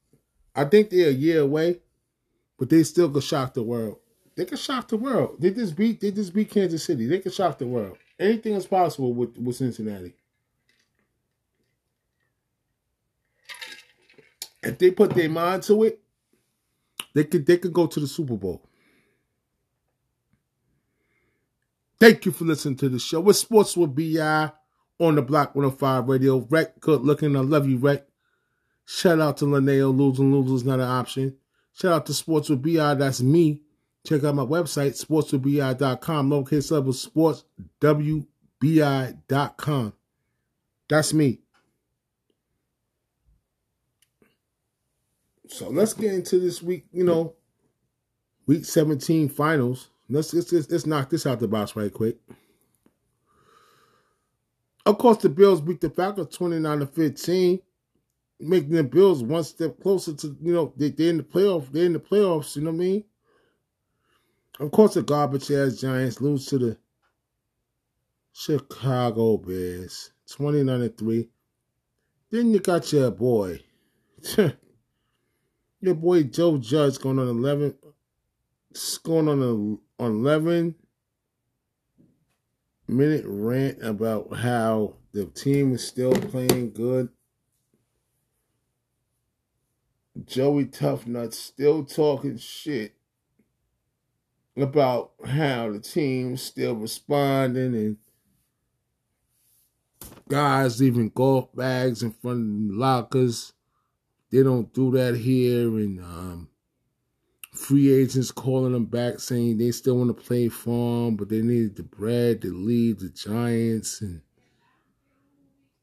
[0.56, 1.80] I think they're a year away,
[2.58, 3.98] but they still could shock the world.
[4.34, 5.36] They could shock the world.
[5.38, 7.06] They just beat they just beat Kansas City.
[7.06, 7.98] They could shock the world.
[8.18, 10.14] Anything is possible with, with Cincinnati.
[14.62, 16.00] If they put their mind to it,
[17.14, 18.68] they could they could go to the Super Bowl.
[21.98, 23.20] Thank you for listening to the show.
[23.20, 24.50] With Sports with BI
[24.98, 26.38] on the Block 105 Radio.
[26.50, 27.36] Rec, good looking.
[27.36, 28.04] I love you, Rec.
[28.84, 29.96] Shout out to Linneo.
[29.96, 31.36] Losing, losing not an option.
[31.72, 32.94] Shout out to Sports with BI.
[32.94, 33.62] That's me.
[34.06, 39.92] Check out my website, sportswithbi.com, lowercase level sportswbi.com.
[40.90, 41.43] That's me.
[45.54, 47.34] So let's get into this week, you know,
[48.44, 49.88] week 17 finals.
[50.10, 52.16] Let's, let's, let's knock this out the box right quick.
[54.84, 57.60] Of course, the Bills beat the Falcons 29 to 15,
[58.40, 61.70] making the Bills one step closer to, you know, they, they're in the playoff.
[61.70, 63.04] They're in the playoffs, you know what I mean?
[64.58, 66.78] Of course, the garbage ass Giants lose to the
[68.32, 71.28] Chicago Bears, 29 to 3.
[72.30, 73.60] Then you got your boy,
[75.84, 77.74] your boy Joe Judge going on 11,
[79.02, 80.74] going on a, on 11
[82.88, 87.10] minute rant about how the team is still playing good.
[90.24, 92.94] Joey Toughnut still talking shit
[94.56, 97.96] about how the team's still responding and
[100.28, 103.52] guys leaving golf bags in front of lockers.
[104.34, 106.48] They don't do that here, and um,
[107.52, 111.40] free agents calling them back saying they still want to play for them, but they
[111.40, 114.00] needed the bread to leave the Giants.
[114.00, 114.22] And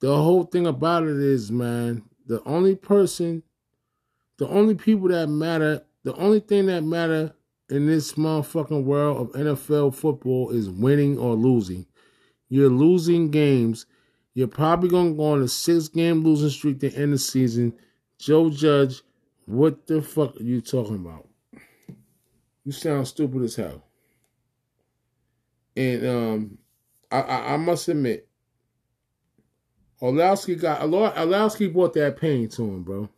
[0.02, 3.42] the whole thing about it is, man, the only person,
[4.38, 7.34] the only people that matter, the only thing that matter
[7.70, 11.86] in this motherfucking world of NFL football is winning or losing.
[12.50, 13.86] You're losing games.
[14.34, 17.72] You're probably to go on a six game losing streak to end the season.
[18.22, 19.02] Joe Judge,
[19.46, 21.28] what the fuck are you talking about?
[22.64, 23.84] You sound stupid as hell.
[25.76, 26.58] And um,
[27.12, 28.28] I, I, I must admit,
[30.00, 33.10] Orlovsky got Orlovsky brought that pain to him, bro.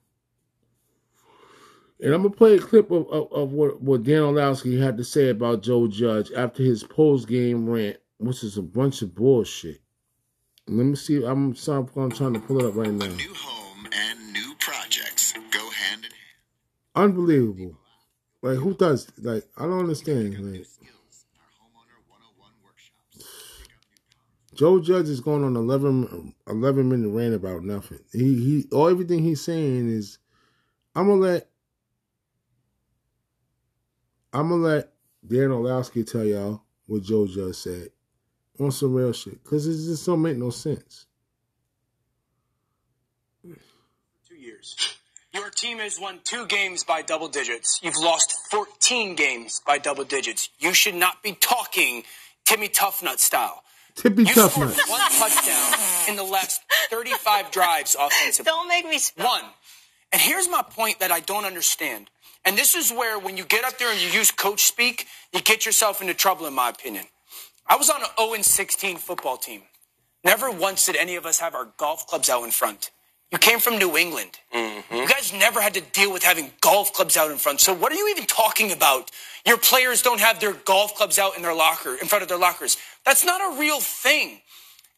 [2.00, 5.04] And I'm gonna play a clip of, of, of what, what Dan Orlovsky had to
[5.04, 9.82] say about Joe Judge after his post game rant, which is a bunch of bullshit.
[10.68, 11.26] Let me see.
[11.26, 13.08] I'm sorry, I'm trying to pull it up right now.
[13.08, 16.12] New home and new projects go hand in hand.
[16.96, 17.78] Unbelievable.
[18.42, 19.12] Like who does?
[19.18, 20.38] Like I don't understand.
[20.54, 20.66] Like
[24.54, 28.00] Joe Judge is going on 11, 11 minute rant about nothing.
[28.12, 30.20] He he all everything he's saying is,
[30.96, 31.50] I'm gonna let
[34.32, 34.94] I'm gonna let
[35.26, 37.90] Dan Orlovsky tell y'all what Joe Judge said
[38.60, 41.08] on some real shit because it just don't make no sense.
[44.28, 44.98] Two years.
[45.34, 47.80] Your team has won two games by double digits.
[47.82, 50.50] You've lost 14 games by double digits.
[50.60, 52.04] You should not be talking
[52.46, 53.64] Timmy Toughnut style.
[53.96, 55.74] Tippy You tough scored one touchdown
[56.08, 58.50] in the last 35 drives offensively.
[58.50, 59.26] Don't make me spell.
[59.26, 59.44] One.
[60.12, 62.12] And here's my point that I don't understand.
[62.46, 65.42] And this is where, when you get up there and you use coach speak, you
[65.42, 67.06] get yourself into trouble, in my opinion.
[67.66, 69.64] I was on an 0 16 football team.
[70.24, 72.92] Never once did any of us have our golf clubs out in front.
[73.34, 74.38] You came from New England.
[74.54, 74.96] Mm-hmm.
[74.96, 77.62] You guys never had to deal with having golf clubs out in front.
[77.62, 79.10] So what are you even talking about?
[79.44, 82.38] Your players don't have their golf clubs out in their locker, in front of their
[82.38, 82.78] lockers.
[83.04, 84.40] That's not a real thing.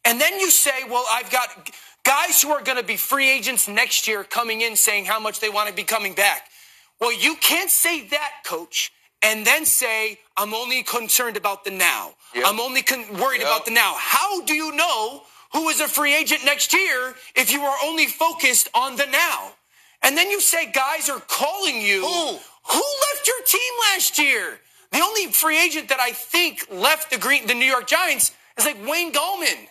[0.04, 1.70] And then you say, well, I've got
[2.04, 5.40] guys who are going to be free agents next year coming in saying how much
[5.40, 6.42] they want to be coming back.
[7.00, 12.12] Well, you can't say that, coach, and then say, I'm only concerned about the now.
[12.34, 13.94] I'm only con- worried about the now.
[13.96, 15.22] How do you know
[15.56, 19.52] who is a free agent next year if you are only focused on the now?
[20.02, 22.02] And then you say guys are calling you.
[22.02, 22.26] Who?
[22.74, 24.60] Who left your team last year?
[24.92, 28.64] The only free agent that I think left the Green, the New York Giants is
[28.66, 29.66] like Wayne Gallman.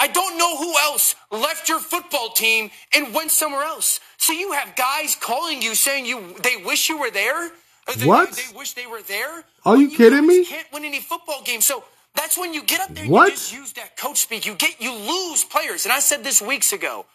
[0.00, 4.00] I don't know who else left your football team and went somewhere else.
[4.16, 7.46] So you have guys calling you saying you they wish you were there.
[7.86, 8.32] Uh, they- What?
[8.32, 9.44] They, wish they were there.
[9.64, 10.44] Are when you kidding me?
[10.44, 11.64] Can't win any football games.
[11.64, 11.84] So
[12.18, 13.28] that's when you get up there and What?
[13.30, 14.44] you just use that coach speak.
[14.46, 15.84] You get you lose players.
[15.86, 17.06] And I said this weeks ago.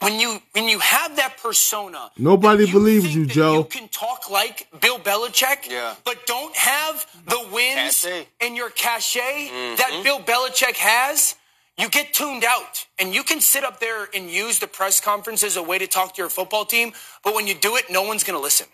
[0.00, 3.54] When you when you have that persona, Nobody that believes you, Joe.
[3.58, 5.96] You can talk like Bill Belichick, Yeah.
[6.04, 8.26] but don't have the wins Cachet.
[8.40, 10.02] and your cachet that mm-hmm.
[10.04, 11.34] Bill Belichick has.
[11.76, 15.42] You get tuned out, and you can sit up there and use the press conference
[15.44, 16.92] as a way to talk to your football team.
[17.24, 18.66] But when you do it, no one's going to listen.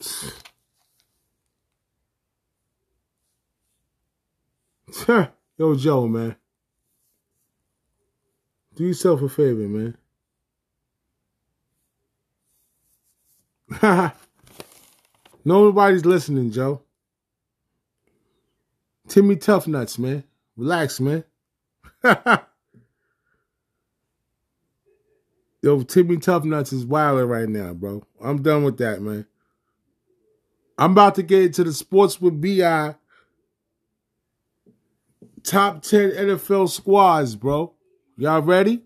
[5.56, 6.36] Yo, Joe, man.
[8.76, 9.96] Do yourself a favor, man.
[15.44, 16.82] Nobody's listening, Joe.
[19.08, 20.24] Timmy Tough Nuts, man.
[20.56, 21.24] Relax, man.
[25.62, 28.04] Yo, Timmy Tough Nuts is wilding right now, bro.
[28.22, 29.26] I'm done with that, man.
[30.78, 32.94] I'm about to get into the sports with BI
[35.44, 37.72] top 10 NFL squads, bro.
[38.16, 38.82] Y'all ready?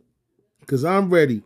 [0.60, 1.42] Because I'm ready.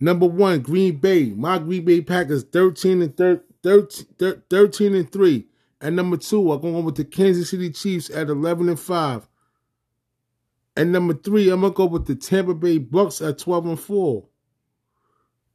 [0.00, 1.30] Number one, Green Bay.
[1.30, 5.46] My Green Bay Packers 13 and thir- 13, thir- 13 and 3.
[5.80, 9.28] And number two, I'm going with the Kansas City Chiefs at 11 and 5.
[10.76, 14.24] And number three, I'm gonna go with the Tampa Bay Bucks at 12 and 4.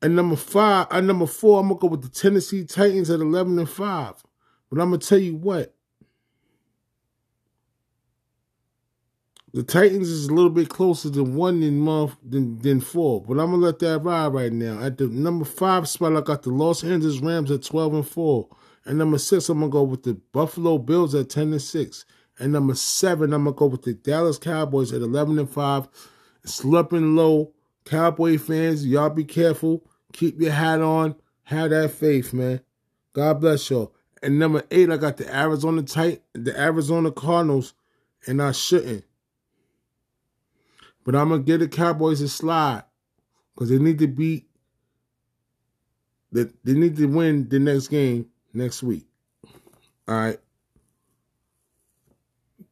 [0.01, 3.57] And number five, at number four, I'm gonna go with the Tennessee Titans at 11
[3.57, 4.21] and 5.
[4.69, 5.73] But I'm gonna tell you what,
[9.55, 13.33] The Titans is a little bit closer than one in month than than four, but
[13.33, 14.81] I'm gonna let that ride right now.
[14.81, 18.49] At the number five spot, I got the Los Angeles Rams at twelve and four,
[18.83, 22.03] and number six, I'm gonna go with the Buffalo Bills at ten and six,
[22.39, 25.87] and number seven, I'm gonna go with the Dallas Cowboys at eleven and five.
[26.45, 27.53] Slumping low,
[27.85, 29.85] Cowboy fans, y'all be careful.
[30.13, 31.15] Keep your hat on.
[31.43, 32.61] Have that faith, man.
[33.13, 33.93] God bless y'all.
[34.23, 37.75] And number eight, I got the Arizona Tight, the Arizona Cardinals,
[38.25, 39.05] and I shouldn't.
[41.03, 42.83] But I'm gonna give the Cowboys a slide
[43.53, 44.47] because they need to beat.
[46.31, 49.05] They, they need to win the next game next week.
[50.07, 50.39] All right.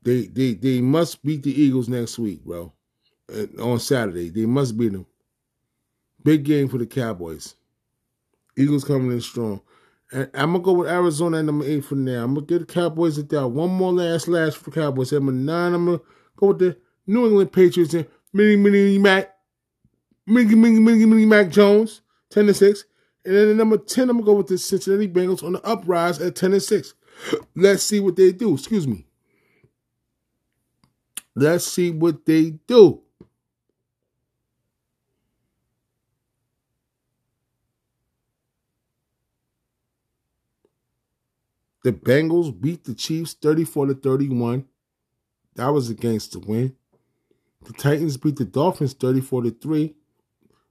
[0.03, 2.73] They they they must beat the Eagles next week, bro.
[3.59, 5.05] On Saturday, they must beat them.
[6.23, 7.55] Big game for the Cowboys.
[8.57, 9.61] Eagles coming in strong.
[10.11, 12.23] And I'm gonna go with Arizona at number eight for now.
[12.23, 13.47] I'm gonna get the Cowboys at that.
[13.47, 15.13] One more last last for Cowboys.
[15.13, 16.01] At number nine, I'm gonna
[16.35, 19.35] go with the New England Patriots and Mini Mini Mac,
[20.25, 22.85] Mini Mini Mini Mini Mac Jones, ten to six.
[23.23, 26.19] And then at number ten, I'm gonna go with the Cincinnati Bengals on the uprise
[26.19, 26.93] at ten and six.
[27.55, 28.53] Let's see what they do.
[28.53, 29.05] Excuse me.
[31.35, 33.01] Let's see what they do.
[41.83, 44.65] The Bengals beat the Chiefs 34 to 31.
[45.55, 46.75] That was against the win.
[47.63, 49.93] The Titans beat the Dolphins 34 to 3.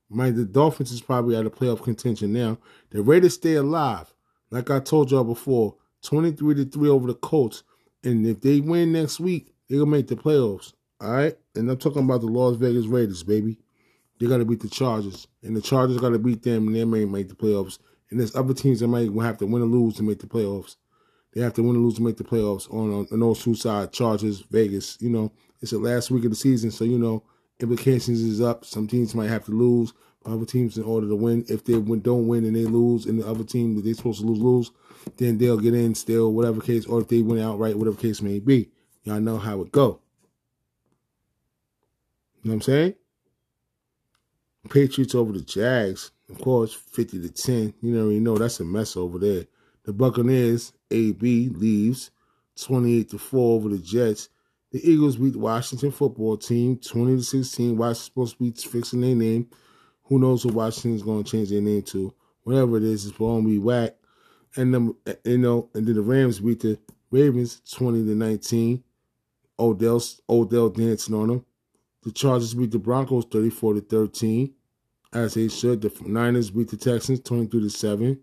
[0.09, 2.59] Mind the Dolphins is probably out of playoff contention now.
[2.91, 4.13] The Raiders stay alive.
[4.51, 7.63] Like I told y'all before, 23 to 3 over the Colts.
[8.03, 10.73] And if they win next week, they're gonna make the playoffs.
[11.03, 11.39] Alright?
[11.55, 13.59] And I'm talking about the Las Vegas Raiders, baby.
[14.19, 15.29] They're gonna beat the Chargers.
[15.45, 17.79] And the Chargers gotta beat them and they may make the playoffs.
[18.11, 20.75] And there's other teams that might have to win or lose to make the playoffs.
[21.33, 23.97] They have to win or lose to make the playoffs on, on, those two sides,
[23.97, 24.99] Chargers, Vegas.
[25.01, 27.23] You know, it's the last week of the season, so you know
[27.61, 28.65] implications is up.
[28.65, 29.93] Some teams might have to lose.
[30.27, 33.27] Other teams, in order to win, if they don't win and they lose, and the
[33.27, 34.71] other team that they're supposed to lose lose,
[35.17, 38.39] then they'll get in still, whatever case, or if they win outright, whatever case may
[38.39, 38.69] be.
[39.05, 40.01] Y'all know how it go.
[42.43, 42.95] You know what I'm saying?
[44.69, 47.75] Patriots over the Jags, of course, 50 to 10.
[47.81, 49.47] You know, you know that's a mess over there.
[49.85, 52.11] The Buccaneers, AB leaves
[52.61, 54.29] 28 to 4 over the Jets.
[54.73, 57.77] The Eagles beat Washington football team 20 to 16.
[57.77, 59.49] Washington's supposed to be fixing their name.
[60.05, 62.15] Who knows what Washington's going to change their name to?
[62.43, 63.97] Whatever it is, it's going to be whack.
[64.57, 66.79] And then, you know, and then the Rams beat the
[67.11, 68.85] Ravens 20 to 19.
[69.59, 71.45] Odell, Odell dancing on them.
[72.03, 74.53] The Chargers beat the Broncos 34 to 13,
[75.13, 75.83] as they should.
[75.83, 78.21] The Niners beat the Texans 23 to 7.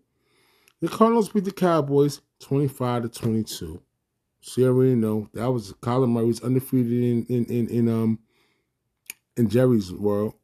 [0.79, 3.81] The Cardinals beat the Cowboys 25 to 22.
[4.41, 8.19] So you already know that was Kyler Murray's undefeated in in in, in um
[9.35, 10.35] in Jerry's world.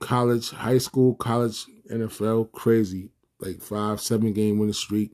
[0.00, 3.10] College, high school, college, NFL, crazy.
[3.38, 5.12] Like five, seven game winning streak.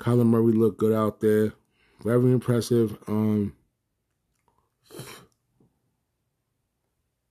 [0.00, 1.52] Kyler Murray looked good out there.
[2.02, 2.96] Very impressive.
[3.06, 3.54] Um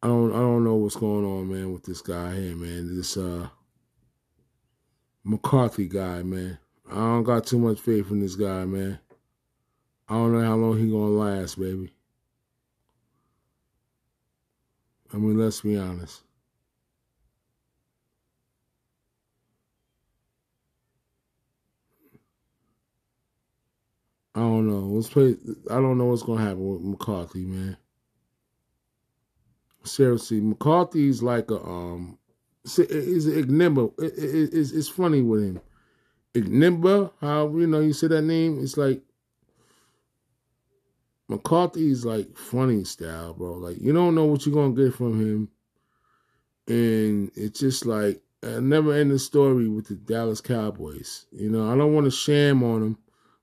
[0.03, 2.95] I don't I don't know what's going on, man, with this guy here, man.
[2.95, 3.49] This uh
[5.24, 6.58] McCarthy guy, man.
[6.90, 9.00] I don't got too much faith in this guy, man.
[10.10, 11.94] I don't know how long he gonna last, baby.
[15.14, 16.22] I mean, let's be honest.
[24.34, 24.96] I don't know.
[24.96, 25.36] Let's play.
[25.70, 27.78] I don't know what's gonna happen with McCarthy, man.
[29.84, 32.18] Seriously, McCarthy's like a um.
[32.64, 33.93] An Ignimba.
[33.99, 35.62] It, it, it's, it's funny with him.
[36.34, 38.59] Ignimba, how you know you say that name?
[38.62, 39.01] It's like
[41.28, 43.53] McCarthy's like funny style, bro.
[43.53, 45.49] Like you don't know what you're gonna get from him,
[46.68, 51.26] and it's just like a never ending story with the Dallas Cowboys.
[51.32, 52.97] You know, I don't want to sham on them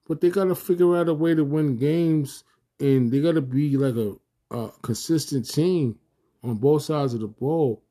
[0.09, 2.43] but they gotta figure out a way to win games,
[2.81, 4.17] and they gotta be like a,
[4.51, 5.99] a consistent team
[6.43, 7.83] on both sides of the ball.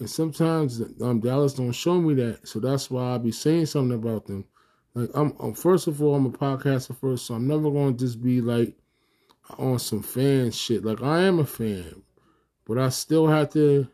[0.00, 3.98] And sometimes um, Dallas don't show me that, so that's why I be saying something
[3.98, 4.44] about them.
[4.94, 8.22] Like I'm, I'm first of all, I'm a podcaster first, so I'm never gonna just
[8.22, 8.74] be like
[9.58, 10.84] on some fan shit.
[10.84, 12.02] Like I am a fan,
[12.64, 13.88] but I still have to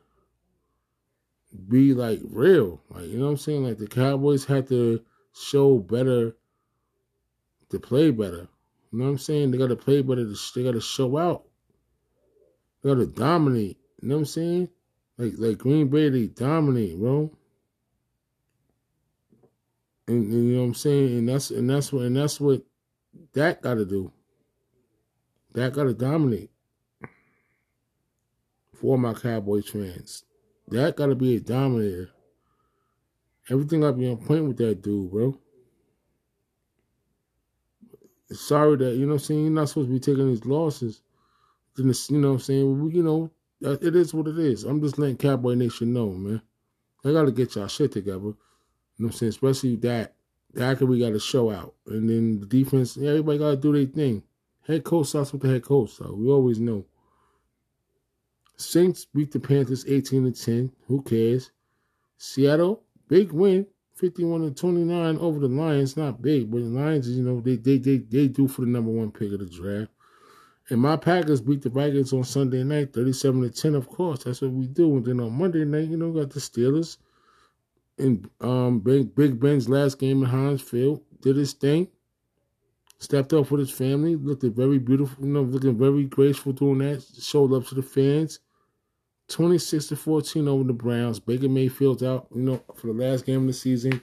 [1.69, 2.81] be like real.
[2.91, 3.65] Like you know what I'm saying?
[3.65, 5.01] Like the Cowboys have to
[5.33, 6.37] show better
[7.71, 8.49] to play better.
[8.93, 9.51] You know what I'm saying?
[9.51, 10.25] They got to play better.
[10.25, 11.45] They got to show out.
[12.83, 13.79] They got to dominate.
[14.01, 14.69] You know what I'm saying?
[15.17, 17.31] Like like Green Bay, they dominate, bro.
[20.07, 21.19] And, and, you know what I'm saying?
[21.19, 22.63] And that's and that's what and that's what
[23.33, 24.13] that got to do.
[25.53, 26.51] That got to dominate
[28.75, 30.25] for my Cowboys fans.
[30.69, 32.11] That got to be a dominator.
[33.49, 35.39] Everything got to be on point with that dude, bro
[38.33, 41.03] sorry that, you know what I'm saying, you're not supposed to be taking these losses.
[41.77, 43.31] Then you know what I'm saying, you know,
[43.65, 44.65] it is what it is.
[44.65, 46.43] I'm just letting Cowboy Nation know, man.
[47.05, 48.19] I gotta get y'all shit together.
[48.19, 48.37] You
[48.99, 49.31] know what I'm saying?
[49.31, 50.15] Especially that
[50.55, 51.75] that we gotta show out.
[51.87, 54.23] And then the defense, yeah, everybody gotta do their thing.
[54.67, 56.85] Head coach starts with the head coach, so we always know.
[58.57, 60.73] Saints beat the Panthers 18 to 10.
[60.87, 61.51] Who cares?
[62.17, 63.67] Seattle, big win.
[63.97, 65.97] 51 to 29 over the Lions.
[65.97, 68.91] Not big, but the Lions, you know, they they they they do for the number
[68.91, 69.91] one pick of the draft.
[70.71, 74.25] And my Packers beat the Vikings on Sunday night, 37 to 10, of course.
[74.25, 74.97] That's what we do.
[74.97, 76.97] And then on Monday night, you know, got the Steelers.
[77.99, 81.89] And um Big Big Ben's last game in Heinz Field did his thing.
[82.99, 87.05] Stepped up with his family, looked very beautiful, you know, looking very graceful doing that.
[87.21, 88.41] Showed up to the fans.
[89.29, 91.19] 26 to 14 over the Browns.
[91.21, 94.01] Baker Mayfield's out, you know, for the last game of the season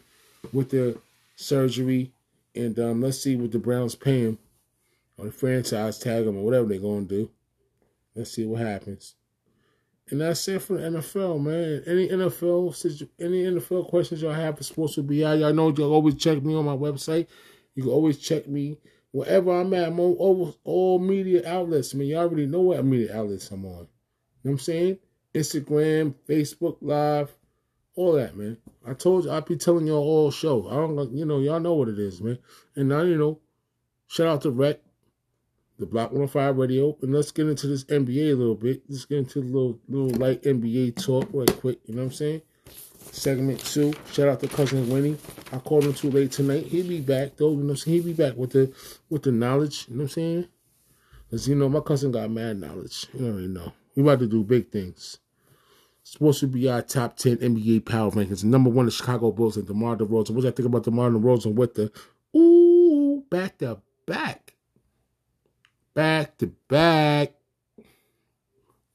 [0.51, 0.97] with the
[1.35, 2.11] surgery.
[2.55, 4.39] And um, let's see what the Browns pay him
[5.21, 7.31] or franchise tag him or whatever they're to do.
[8.15, 9.15] Let's see what happens.
[10.09, 11.83] And that's it for the NFL, man.
[11.87, 12.75] Any NFL
[13.19, 16.53] any NFL questions y'all have for Sports with BI, y'all know y'all always check me
[16.53, 17.27] on my website.
[17.75, 18.77] You can always check me
[19.11, 19.87] wherever I'm at.
[19.87, 21.93] I'm on all, all media outlets.
[21.93, 23.71] I mean, y'all already know what media outlets I'm on.
[23.71, 23.87] You know
[24.41, 24.99] what I'm saying?
[25.33, 27.31] Instagram, Facebook Live,
[27.95, 28.57] all that, man.
[28.85, 30.67] I told you I'd be telling y'all all show.
[30.67, 32.39] I don't, you know, y'all know what it is, man.
[32.75, 33.39] And now, you know,
[34.07, 34.79] shout out to Rec,
[35.81, 38.83] the Block 105 Radio, and let's get into this NBA a little bit.
[38.87, 41.79] Let's get into a little, little light NBA talk right quick.
[41.85, 42.41] You know what I'm saying?
[43.11, 43.93] segment two.
[44.11, 45.17] Shout out to cousin Winnie.
[45.51, 46.67] I called him too late tonight.
[46.67, 47.51] He'll be back though.
[47.51, 47.97] You know what I'm saying?
[47.97, 48.73] He'll be back with the
[49.09, 49.87] with the knowledge.
[49.89, 50.47] You know what I'm saying?
[51.29, 53.07] Cause you know my cousin got mad knowledge.
[53.13, 53.73] You already know.
[53.95, 55.17] We about to do big things.
[56.03, 58.43] Supposed to be our top ten NBA power rankings.
[58.43, 60.31] Number one, the Chicago Bulls and DeMar DeRozan.
[60.31, 61.91] What do I think about DeMar DeRozan with the
[62.37, 64.53] ooh back to back,
[65.93, 67.33] back to back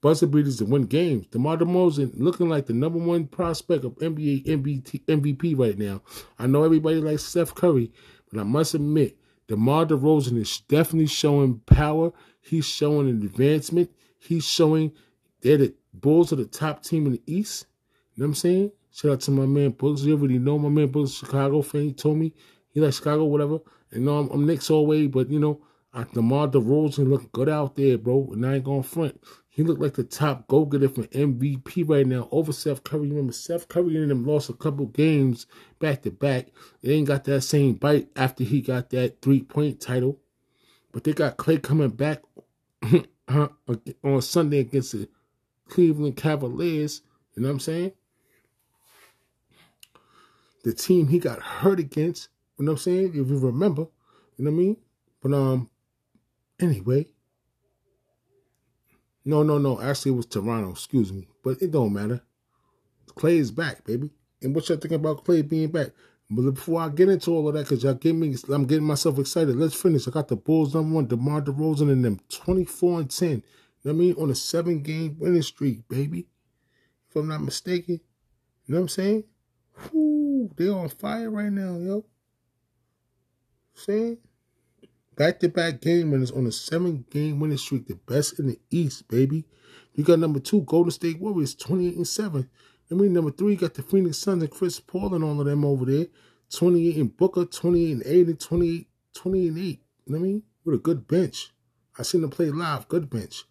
[0.01, 1.27] buzzer beaters to win games.
[1.33, 6.01] DeMar DeRozan looking like the number one prospect of NBA MVP, right now.
[6.39, 7.93] I know everybody likes Steph Curry,
[8.31, 9.17] but I must admit,
[9.49, 12.13] DeMar DeRozan is definitely showing power.
[12.41, 13.91] He's showing an advancement.
[14.19, 14.93] He's showing
[15.41, 17.67] they're the Bulls are the top team in the East.
[18.15, 18.73] You know what I'm saying?
[18.93, 20.03] Shout out to my man Brooks.
[20.03, 21.83] You already know my man Brooks, Chicago fan.
[21.83, 22.33] He told me
[22.71, 23.59] he likes Chicago, whatever.
[23.91, 25.61] And you know I'm, I'm Knicks all way, but you know,
[26.05, 28.29] DeMar DeRozan looking good out there, bro.
[28.33, 29.21] And I ain't going front.
[29.49, 33.09] He looked like the top go getter for MVP right now over Seth Curry.
[33.09, 35.47] Remember, Seth Curry and them lost a couple games
[35.79, 36.49] back to back.
[36.83, 40.21] They ain't got that same bite after he got that three point title.
[40.93, 42.23] But they got Klay coming back
[44.05, 45.09] on Sunday against the
[45.69, 47.01] Cleveland Cavaliers.
[47.35, 47.93] You know what I'm saying?
[50.65, 52.29] The team he got hurt against.
[52.59, 53.09] You know what I'm saying?
[53.09, 53.87] If you remember.
[54.37, 54.77] You know what I mean?
[55.23, 55.71] But um,
[56.61, 57.07] anyway.
[59.25, 59.81] No, no, no.
[59.81, 60.71] Actually, it was Toronto.
[60.71, 61.29] Excuse me.
[61.43, 62.23] But it don't matter.
[63.17, 64.11] Klay is back, baby.
[64.43, 65.89] And what y'all think about Klay being back?
[66.31, 69.19] But before I get into all of that, because y'all get me, I'm getting myself
[69.19, 69.57] excited.
[69.57, 70.07] Let's finish.
[70.07, 73.31] I got the Bulls number one, DeMar DeRozan, and them 24 and 10.
[73.31, 73.43] You
[73.85, 74.15] know I mean?
[74.19, 76.27] On a seven game winning streak, baby.
[77.09, 78.01] If I'm not mistaken.
[78.67, 79.25] You know what I'm saying?
[79.93, 82.05] Whoo, they're on fire right now, yo.
[83.75, 84.19] Saying?
[85.17, 88.59] Back to back game winners on a seven game winning streak, the best in the
[88.71, 89.47] East, baby.
[89.95, 92.51] You got number two, Golden State Warriors, 28 and 7.
[92.91, 95.65] I mean, number three, got the Phoenix Suns and Chris Paul and all of them
[95.65, 96.07] over there.
[96.55, 99.63] 28 and Booker, 28 and 8 and 28, 28 and 8.
[99.65, 99.73] You
[100.13, 100.43] know what I mean?
[100.65, 101.51] With a good bench.
[101.99, 103.45] I seen them play live, good bench.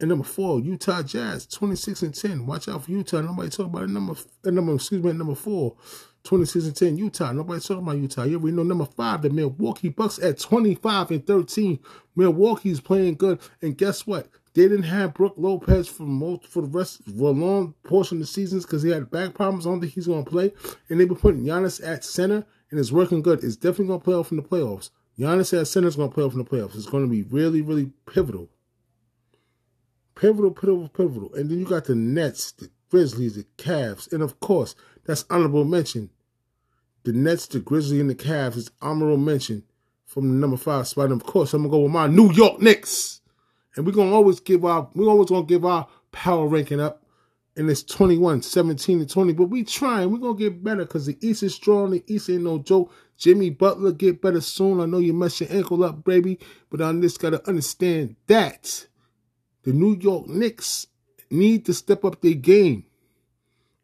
[0.00, 2.46] And number four, Utah Jazz, 26 and 10.
[2.46, 3.20] Watch out for Utah.
[3.22, 3.90] Nobody talk about it.
[3.90, 5.76] Number, uh, number excuse me, number four,
[6.26, 7.32] 26 and 10, Utah.
[7.32, 8.24] Nobody talking about Utah.
[8.24, 11.78] You already know number five, the Milwaukee Bucks at 25 and 13.
[12.14, 13.40] Milwaukee's playing good.
[13.62, 14.28] And guess what?
[14.54, 18.20] They didn't have Brook Lopez for most for the rest for a long portion of
[18.20, 19.66] the seasons because he had back problems.
[19.66, 20.52] I don't think he's gonna play.
[20.88, 23.44] And they've been putting Giannis at center and it's working good.
[23.44, 24.90] It's definitely gonna play off in the playoffs.
[25.18, 26.74] Giannis at center is gonna play off in the playoffs.
[26.74, 28.48] It's gonna be really, really pivotal.
[30.14, 31.34] Pivotal, pivotal, pivotal.
[31.34, 34.74] And then you got the Nets, the Grizzlies, the Cavs, and of course,
[35.04, 36.08] that's honorable mention.
[37.06, 39.62] The Nets, the Grizzlies, and the Cavs is honorable mention
[40.06, 41.12] from the number five spot.
[41.12, 43.20] And of course, I'm gonna go with my New York Knicks.
[43.76, 47.04] And we're gonna always give our we always gonna give our power ranking up.
[47.56, 49.34] And it's 21, 17, and 20.
[49.34, 50.10] But we trying.
[50.10, 51.92] We're gonna get better because the East is strong.
[51.92, 52.92] The East ain't no joke.
[53.16, 54.80] Jimmy Butler get better soon.
[54.80, 56.40] I know you messed your ankle up, baby.
[56.70, 58.88] But I just gotta understand that
[59.62, 60.88] the New York Knicks
[61.30, 62.86] need to step up their game.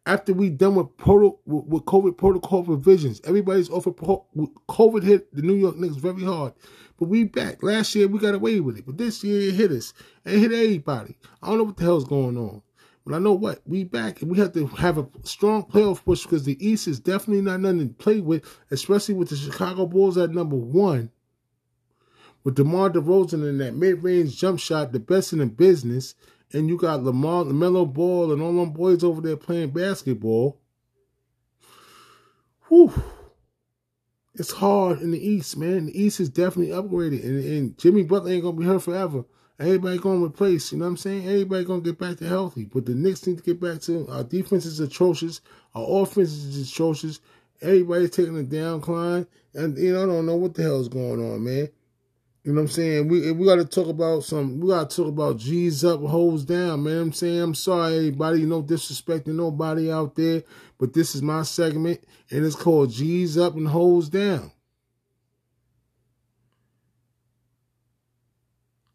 [0.04, 5.42] After we done with, proto, with COVID protocol revisions, everybody's off of COVID hit the
[5.42, 6.54] New York Knicks very hard.
[6.98, 7.62] But we back.
[7.62, 9.92] Last year we got away with it, but this year it hit us.
[10.24, 11.16] It hit everybody.
[11.42, 12.62] I don't know what the hell's going on.
[13.04, 16.22] But I know what we back and we have to have a strong playoff push
[16.22, 20.16] because the East is definitely not nothing to play with, especially with the Chicago Bulls
[20.18, 21.10] at number one
[22.44, 26.14] with DeMar DeRozan in that mid-range jump shot, the best in the business,
[26.52, 30.60] and you got Lamar, LaMelo Ball, and all them boys over there playing basketball.
[32.68, 32.92] Whew.
[34.34, 35.86] It's hard in the East, man.
[35.86, 39.24] The East is definitely upgraded, and, and Jimmy Butler ain't gonna be here forever.
[39.58, 41.28] Everybody gonna replace, you know what I'm saying?
[41.28, 42.64] Everybody gonna get back to healthy.
[42.64, 45.42] But the Knicks need to get back to our defense is atrocious,
[45.74, 47.20] our offense is atrocious.
[47.60, 51.44] Everybody's taking a downcline, and you know, I don't know what the hell's going on,
[51.44, 51.68] man.
[52.44, 53.08] You know what I'm saying?
[53.08, 54.58] We we got to talk about some.
[54.58, 56.98] We got to talk about G's up, hoes down, man.
[56.98, 58.44] I'm saying I'm sorry, everybody.
[58.44, 60.42] No disrespecting nobody out there,
[60.76, 64.50] but this is my segment, and it's called G's up and hoes down.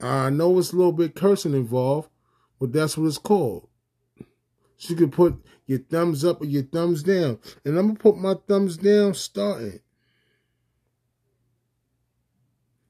[0.01, 2.09] I know it's a little bit cursing involved,
[2.59, 3.69] but that's what it's called.
[4.75, 8.17] So you can put your thumbs up or your thumbs down, and I'm gonna put
[8.17, 9.79] my thumbs down starting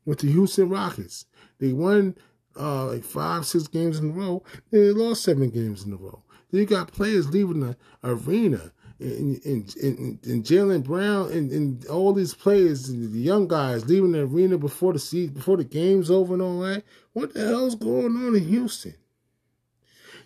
[0.08, 1.26] with the Houston Rockets.
[1.60, 2.16] They won
[2.60, 4.42] uh, like five, six games in a row.
[4.72, 6.24] Then they lost seven games in a row.
[6.50, 8.72] Then you got players leaving the arena.
[9.00, 14.14] And, and, and, and Jaylen Brown and, and all these players, the young guys leaving
[14.14, 16.84] the arena before the season, before the game's over and all that.
[17.14, 18.96] What the hell's going on in Houston?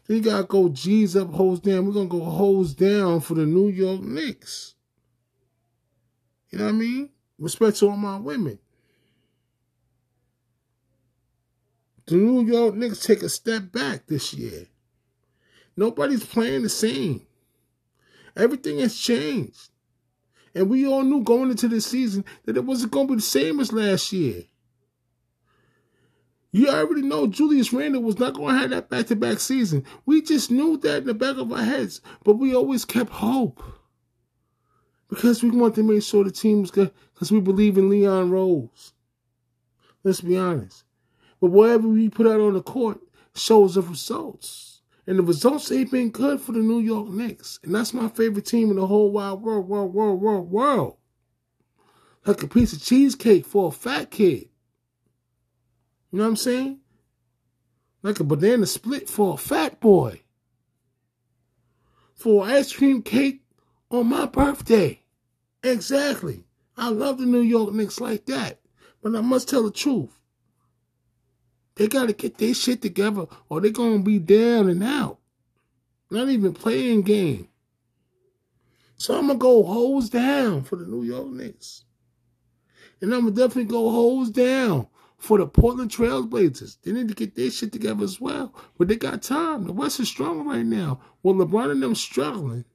[0.08, 1.86] Then you gotta go G's up, hose down.
[1.86, 4.76] We're gonna go hose down for the New York Knicks.
[6.50, 7.10] You know what I mean?
[7.40, 8.58] Respect to all my women.
[12.12, 14.68] The New York Knicks take a step back this year.
[15.78, 17.26] Nobody's playing the same.
[18.36, 19.70] Everything has changed.
[20.54, 23.22] And we all knew going into this season that it wasn't going to be the
[23.22, 24.44] same as last year.
[26.52, 29.86] You already know Julius Randle was not going to have that back to back season.
[30.06, 33.64] We just knew that in the back of our heads, but we always kept hope.
[35.08, 38.32] Because we wanted to make sure the team was good, because we believe in Leon
[38.32, 38.92] Rose.
[40.04, 40.84] Let's be honest.
[41.42, 43.02] But whatever we put out on the court
[43.36, 44.82] shows the results.
[45.08, 47.60] And the results ain't been good for the New York Knicks.
[47.64, 50.98] And that's my favorite team in the whole wide world, world, world, world, world.
[52.26, 54.50] Like a piece of cheesecake for a fat kid.
[56.12, 56.80] You know what I'm saying?
[58.04, 60.22] Like a banana split for a fat boy.
[62.14, 63.42] For ice cream cake
[63.90, 65.02] on my birthday.
[65.64, 66.46] Exactly.
[66.78, 68.60] I love the New York Knicks like that.
[69.02, 70.21] But I must tell the truth.
[71.76, 75.20] They got to get their shit together or they're going to be down and out.
[76.10, 77.48] Not even playing game.
[78.98, 81.86] So I'm going to go hose down for the New York Knicks.
[83.00, 86.78] And I'm going to definitely go hose down for the Portland Trailblazers.
[86.84, 88.54] They need to get their shit together as well.
[88.78, 89.66] But they got time.
[89.66, 91.00] The West is strong right now.
[91.24, 92.66] Well, LeBron and them struggling.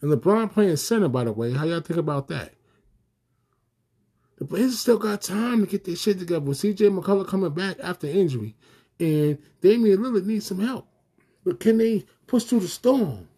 [0.00, 1.52] And LeBron playing center, by the way.
[1.52, 2.54] How y'all think about that?
[4.42, 7.76] The Blazers still got time to get their shit together with CJ McCollum coming back
[7.80, 8.56] after injury.
[8.98, 10.88] And Damian Lillard needs some help.
[11.44, 13.28] But can they push through the storm?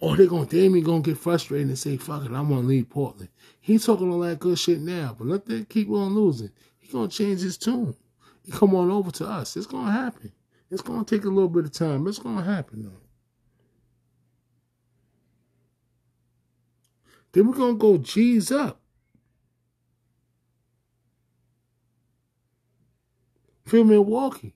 [0.00, 3.30] Or they gonna Damian gonna get frustrated and say, fuck it, I'm gonna leave Portland.
[3.58, 6.50] He's talking all that good shit now, but let that keep on losing.
[6.78, 7.94] He gonna change his tune.
[8.42, 9.56] He come on over to us.
[9.56, 10.30] It's gonna happen.
[10.70, 12.06] It's gonna take a little bit of time.
[12.06, 13.00] It's gonna happen though.
[17.32, 18.82] Then we're gonna go G's up.
[23.68, 24.54] For Milwaukee.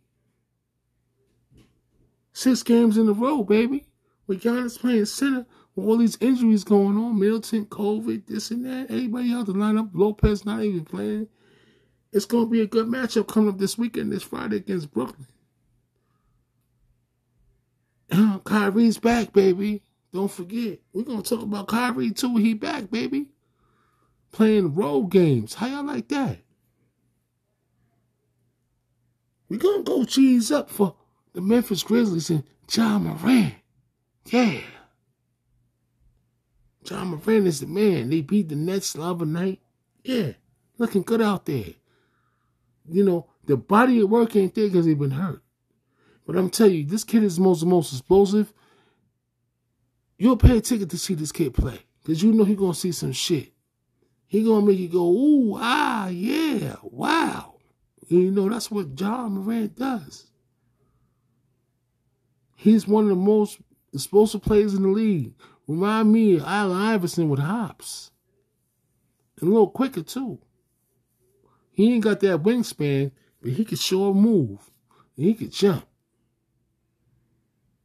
[2.33, 3.87] Six games in a row, baby.
[4.27, 8.91] With Giannis playing center, with all these injuries going on, Middleton, COVID, this and that,
[8.91, 11.29] everybody else, the lineup, Lopez not even playing.
[12.13, 15.27] It's going to be a good matchup coming up this weekend, this Friday against Brooklyn.
[18.45, 19.83] Kyrie's back, baby.
[20.13, 20.81] Don't forget.
[20.93, 22.37] We're going to talk about Kyrie, too.
[22.37, 23.31] He back, baby.
[24.31, 25.55] Playing road games.
[25.55, 26.39] How y'all like that?
[29.53, 30.94] We're going to go cheese up for
[31.34, 32.42] the Memphis Grizzlies and
[32.74, 33.53] Ja Morant.
[34.24, 34.62] Yeah.
[36.88, 38.09] Ja Morant is the man.
[38.09, 39.61] They beat the Nets the other night.
[40.05, 40.32] Yeah.
[40.78, 41.74] Looking good out there.
[42.88, 45.42] You know, the body of work ain't there because he been hurt.
[46.26, 48.55] But I'm telling you, this kid is most the most explosive.
[50.16, 51.80] You'll pay a ticket to see this kid play.
[52.03, 53.53] Because you know he gonna see some shit.
[54.28, 57.51] He gonna make you go, ooh, ah, yeah, wow.
[58.09, 60.26] And you know, that's what Ja Morant does.
[62.57, 63.59] He's one of the most
[63.92, 65.34] explosive players in the league.
[65.66, 68.11] Remind me of Allen Iverson with hops.
[69.40, 70.38] And a little quicker, too.
[71.70, 74.70] He ain't got that wingspan, but he can sure move.
[75.16, 75.86] And he can jump.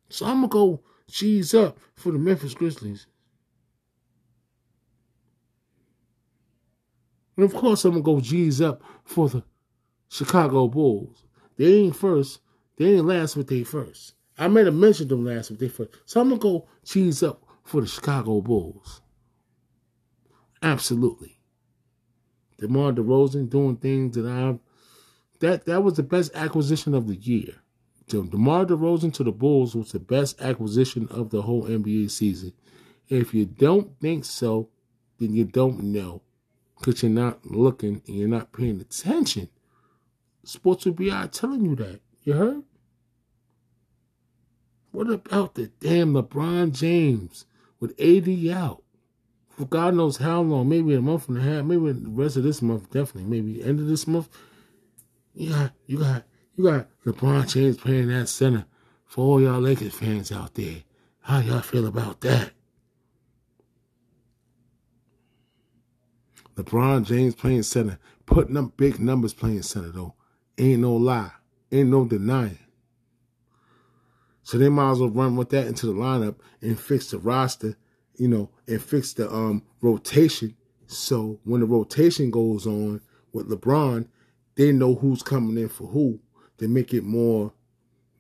[0.10, 3.08] So I'm going to go cheese up for the Memphis Grizzlies.
[7.36, 9.44] And of course, I'm going to go G's up for the
[10.10, 11.24] Chicago Bulls.
[11.58, 12.40] They ain't first.
[12.78, 14.14] They ain't last, but they first.
[14.38, 15.92] I made a mention them last, but they first.
[16.06, 19.02] So I'm gonna go cheese up for the Chicago Bulls.
[20.62, 21.40] Absolutely.
[22.58, 24.60] DeMar DeRozan doing things that I'm.
[25.40, 27.56] that that was the best acquisition of the year.
[28.08, 32.54] DeMar DeRozan to the Bulls was the best acquisition of the whole NBA season.
[33.10, 34.70] If you don't think so,
[35.20, 36.22] then you don't know.
[36.78, 39.50] Because you're not looking and you're not paying attention
[40.48, 42.00] Sports will be out telling you that.
[42.24, 42.64] You heard?
[44.92, 47.46] What about the damn LeBron James
[47.82, 48.82] with AD out?
[49.50, 52.44] For God knows how long, maybe a month and a half, maybe the rest of
[52.44, 54.30] this month, definitely, maybe end of this month.
[55.34, 56.24] You got, you got,
[56.56, 58.66] you got LeBron James playing that center
[59.04, 60.78] for all y'all Lakers fans out there.
[61.24, 62.52] How y'all feel about that?
[66.56, 70.14] LeBron James playing center, putting up big numbers playing center though.
[70.58, 71.32] Ain't no lie.
[71.72, 72.60] Ain't no denying.
[74.44, 77.76] So they might as well run with that into the lineup and fix the roster,
[78.16, 80.56] you know, and fix the um rotation.
[80.88, 83.02] So when the rotation goes on
[83.34, 84.08] with LeBron,
[84.56, 86.20] they know who's coming in for who.
[86.58, 87.54] They make it more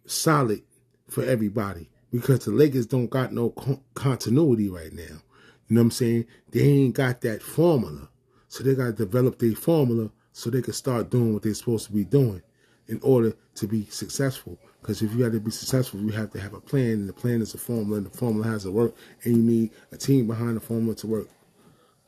[0.05, 0.63] solid
[1.09, 5.21] for everybody because the Lakers don't got no con- continuity right now.
[5.67, 6.25] You know what I'm saying?
[6.51, 8.09] They ain't got that formula.
[8.49, 11.88] So they got to develop their formula so they can start doing what they're supposed
[11.88, 12.43] to be doing
[12.89, 14.55] in order to be successful.
[14.79, 17.13] Because if you got to be successful, you have to have a plan, and the
[17.13, 20.27] plan is a formula, and the formula has to work, and you need a team
[20.27, 21.27] behind the formula to work.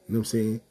[0.07, 0.61] You know what I'm saying?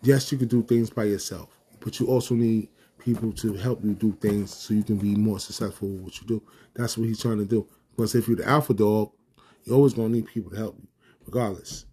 [0.00, 3.92] Yes, you can do things by yourself, but you also need people to help you
[3.92, 6.42] do things so you can be more successful with what you do.
[6.74, 7.68] That's what he's trying to do.
[7.90, 9.12] Because if you're the alpha dog,
[9.64, 10.88] you're always going to need people to help you,
[11.26, 11.84] regardless.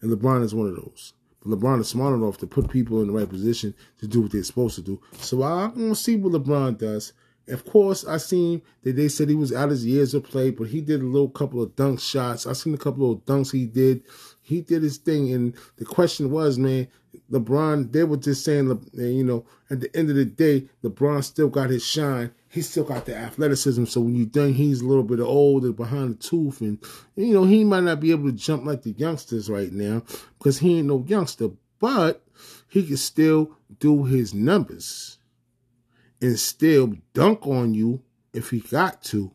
[0.00, 1.12] And LeBron is one of those.
[1.44, 4.42] LeBron is smart enough to put people in the right position to do what they're
[4.42, 5.00] supposed to do.
[5.12, 7.12] So I'm to see what LeBron does.
[7.48, 10.68] Of course, I seen that they said he was out his years of play, but
[10.68, 12.46] he did a little couple of dunk shots.
[12.46, 14.02] I seen a couple of dunks he did.
[14.42, 16.86] He did his thing, and the question was, man,
[17.30, 17.90] LeBron.
[17.90, 21.70] They were just saying, you know, at the end of the day, LeBron still got
[21.70, 22.32] his shine.
[22.50, 23.84] He still got the athleticism.
[23.84, 26.82] So when you think he's a little bit older, behind the tooth, and
[27.14, 30.02] you know, he might not be able to jump like the youngsters right now
[30.36, 32.24] because he ain't no youngster, but
[32.68, 35.18] he can still do his numbers
[36.20, 38.02] and still dunk on you
[38.34, 39.30] if he got to.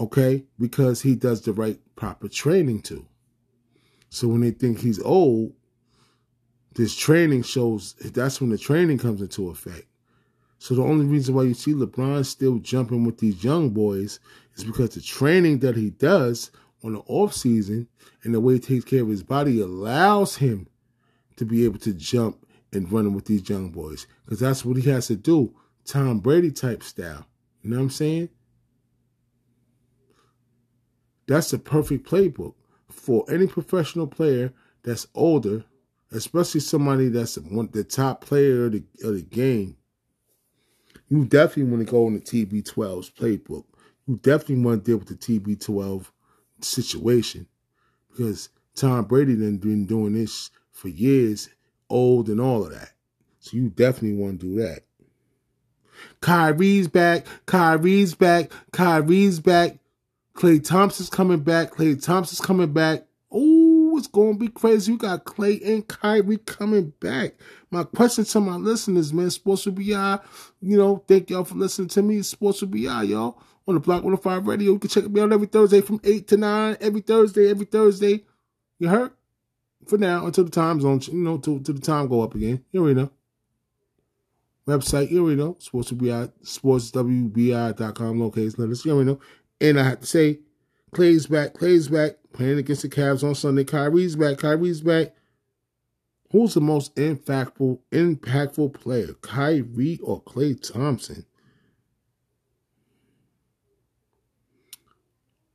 [0.00, 0.44] Okay?
[0.58, 3.06] Because he does the right proper training too.
[4.08, 5.52] So when they think he's old,
[6.74, 9.84] this training shows that's when the training comes into effect.
[10.58, 14.18] So the only reason why you see LeBron still jumping with these young boys
[14.56, 16.50] is because the training that he does
[16.82, 17.88] on the off season
[18.22, 20.68] and the way he takes care of his body allows him
[21.36, 24.90] to be able to jump and run with these young boys because that's what he
[24.90, 25.54] has to do.
[25.84, 27.26] Tom Brady type style.
[27.62, 28.28] You know what I'm saying?
[31.26, 32.54] That's the perfect playbook
[32.90, 34.52] for any professional player
[34.82, 35.64] that's older,
[36.12, 39.77] especially somebody that's one, the top player of the, of the game.
[41.08, 43.64] You definitely want to go in the TB12's playbook.
[44.06, 46.06] You definitely want to deal with the TB12
[46.60, 47.46] situation
[48.10, 51.48] because Tom Brady done been doing this for years
[51.90, 52.92] old and all of that.
[53.40, 54.84] So you definitely want to do that.
[56.20, 57.26] Kyrie's back.
[57.46, 58.52] Kyrie's back.
[58.72, 59.78] Kyrie's back.
[60.34, 61.72] Klay Thompson's coming back.
[61.72, 63.07] Klay Thompson's coming back.
[63.98, 64.92] It's going to be crazy.
[64.92, 67.34] You got Klay and Kyrie coming back.
[67.70, 70.18] My question to my listeners, man, Sports with BI,
[70.60, 72.22] you know, thank y'all for listening to me.
[72.22, 74.72] Sports with BI, y'all, on the Block 105 Radio.
[74.72, 76.76] You can check me out every Thursday from 8 to 9.
[76.80, 78.24] Every Thursday, every Thursday.
[78.78, 79.12] You heard?
[79.88, 82.64] for now until the time zone, you know, till the time go up again.
[82.72, 83.10] You already know.
[84.66, 85.54] Website, you already know.
[85.54, 88.84] SportsWBI, sportswbi.com, locates letters.
[88.84, 89.20] You already know.
[89.60, 90.40] And I have to say,
[90.92, 93.64] Klay's back, Klay's back, playing against the Cavs on Sunday.
[93.64, 95.14] Kyrie's back, Kyrie's back.
[96.30, 101.24] Who's the most impactful, impactful player, Kyrie or Klay Thompson?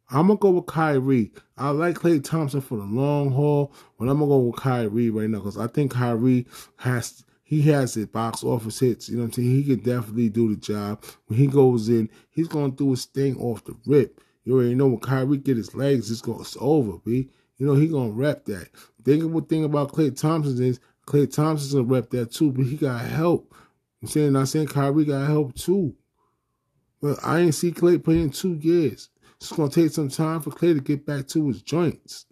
[0.10, 1.32] I'm gonna go with Kyrie.
[1.58, 5.30] I like Klay Thompson for the long haul, but I'm gonna go with Kyrie right
[5.30, 6.46] now because I think Kyrie
[6.78, 9.10] has he has the box office hits.
[9.10, 9.50] You know what I'm saying?
[9.50, 11.04] He can definitely do the job.
[11.28, 14.20] When he goes in, he's gonna do his thing off the rip.
[14.44, 17.30] You already know when Kyrie get his legs, it's going it's over, b.
[17.58, 18.70] You know he gonna rep that.
[19.04, 23.06] Think thing about Klay Thompson is Klay Thompson's gonna rep that too, but he got
[23.06, 23.54] help.
[24.02, 25.96] I'm saying not saying Kyrie got help too.
[27.02, 29.10] But I ain't see Klay play in two years.
[29.38, 32.26] It's to take some time for Klay to get back to his joints.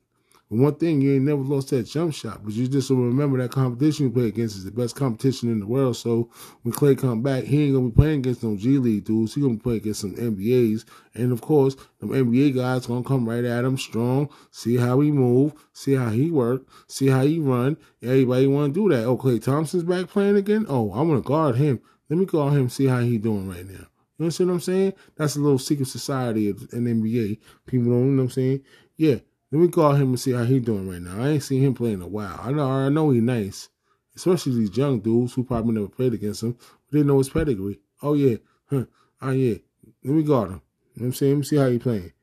[0.52, 3.52] And one thing, you ain't never lost that jump shot, but you just remember that
[3.52, 5.96] competition you play against is the best competition in the world.
[5.96, 6.30] So
[6.64, 9.34] when Klay come back, he ain't gonna be playing against no G League dudes.
[9.34, 10.84] He gonna playing against some NBAs,
[11.16, 14.28] and of course, them NBA guys gonna come right at him strong.
[14.52, 17.78] See how he move, see how he work, see how he run.
[18.04, 19.06] Everybody want to do that.
[19.06, 20.66] Oh, Klay Thompson's back playing again.
[20.68, 21.80] Oh, I want to guard him.
[22.10, 22.68] Let me guard him.
[22.68, 23.88] See how he doing right now.
[24.18, 24.94] You know what I'm saying?
[25.16, 27.40] That's a little secret society of an NBA.
[27.66, 28.64] People don't, you know what I'm saying?
[28.98, 29.20] Yeah.
[29.52, 31.22] Let me call him and see how he doing right now.
[31.22, 32.40] I ain't seen him play in a while.
[32.42, 33.70] I know I know he nice.
[34.16, 37.80] Especially these young dudes who probably never played against him, but they know his pedigree.
[38.02, 38.38] Oh yeah.
[38.70, 38.86] Huh.
[39.22, 39.56] Oh yeah.
[40.04, 40.62] Let me guard him.
[40.96, 41.32] You know what I'm saying?
[41.34, 42.14] Let me see how he playing.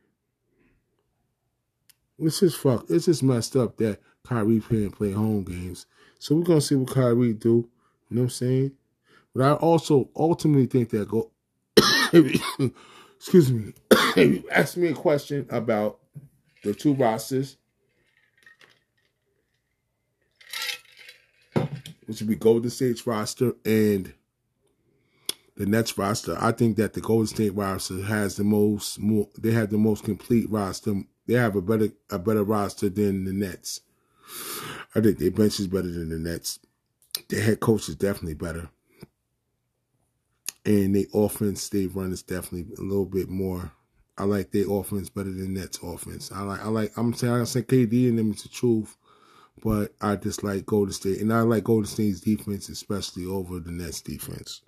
[2.18, 2.86] It's just fuck.
[2.88, 5.86] It's just messed up that Kyrie can't play home games.
[6.18, 7.48] So we're gonna see what Kyrie do.
[7.48, 8.72] You know what I'm saying?
[9.34, 11.30] But I also ultimately think that go
[13.16, 13.72] excuse me,
[14.50, 15.98] ask me a question about
[16.64, 17.56] the two rosters,
[22.06, 24.14] which would be Golden State's roster and
[25.56, 26.36] the Nets roster.
[26.40, 29.28] I think that the Golden State roster has the most more.
[29.38, 31.02] They have the most complete roster.
[31.26, 33.82] They have a better a better roster than the Nets.
[34.94, 36.60] I think their bench is better than the Nets.
[37.28, 38.68] Their head coach is definitely better.
[40.64, 43.72] and the offense they run is definitely a little bit more.
[44.18, 46.32] I like their offense better than Nets offense.
[46.32, 48.96] I like I like I'm saying I say KD and them is the truth,
[49.62, 53.70] but I just like Golden State and I like Golden State's defense especially over the
[53.70, 54.62] Nets defense.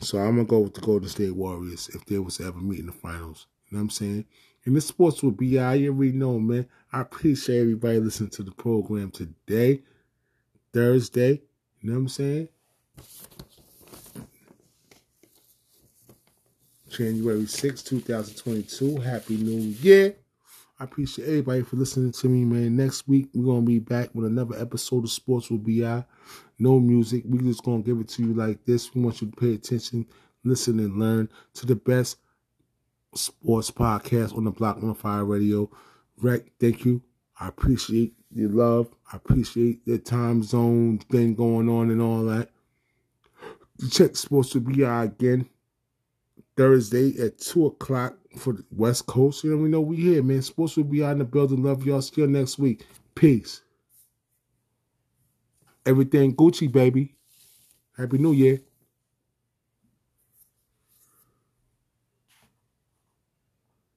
[0.00, 2.80] So I'm gonna go with the Golden State Warriors if they was to ever meet
[2.80, 3.46] in the finals.
[3.70, 4.24] You know what I'm saying?
[4.64, 6.66] And this sports will be I already know, man.
[6.92, 9.82] I appreciate everybody listening to the program today,
[10.72, 11.42] Thursday.
[11.80, 12.48] You know what I'm saying?
[16.96, 19.00] January 6, 2022.
[19.00, 20.14] Happy New Year.
[20.78, 22.76] I appreciate everybody for listening to me, man.
[22.76, 26.06] Next week, we're going to be back with another episode of Sports Be out.
[26.60, 27.24] No music.
[27.26, 28.94] we just going to give it to you like this.
[28.94, 30.06] We want you to pay attention,
[30.44, 32.18] listen, and learn to the best
[33.14, 35.68] sports podcast on the Block 105 Radio.
[36.18, 37.02] Rec, thank you.
[37.40, 38.94] I appreciate your love.
[39.12, 42.50] I appreciate the time zone thing going on and all that.
[43.90, 45.48] Check Sports Be out again
[46.56, 49.44] Thursday at 2 o'clock for the West Coast.
[49.44, 50.42] You know, we know we here, man.
[50.42, 51.62] Sports will be out in the building.
[51.62, 52.02] Love y'all.
[52.02, 52.86] See you next week.
[53.14, 53.62] Peace.
[55.86, 57.14] Everything Gucci, baby.
[57.96, 58.60] Happy New Year.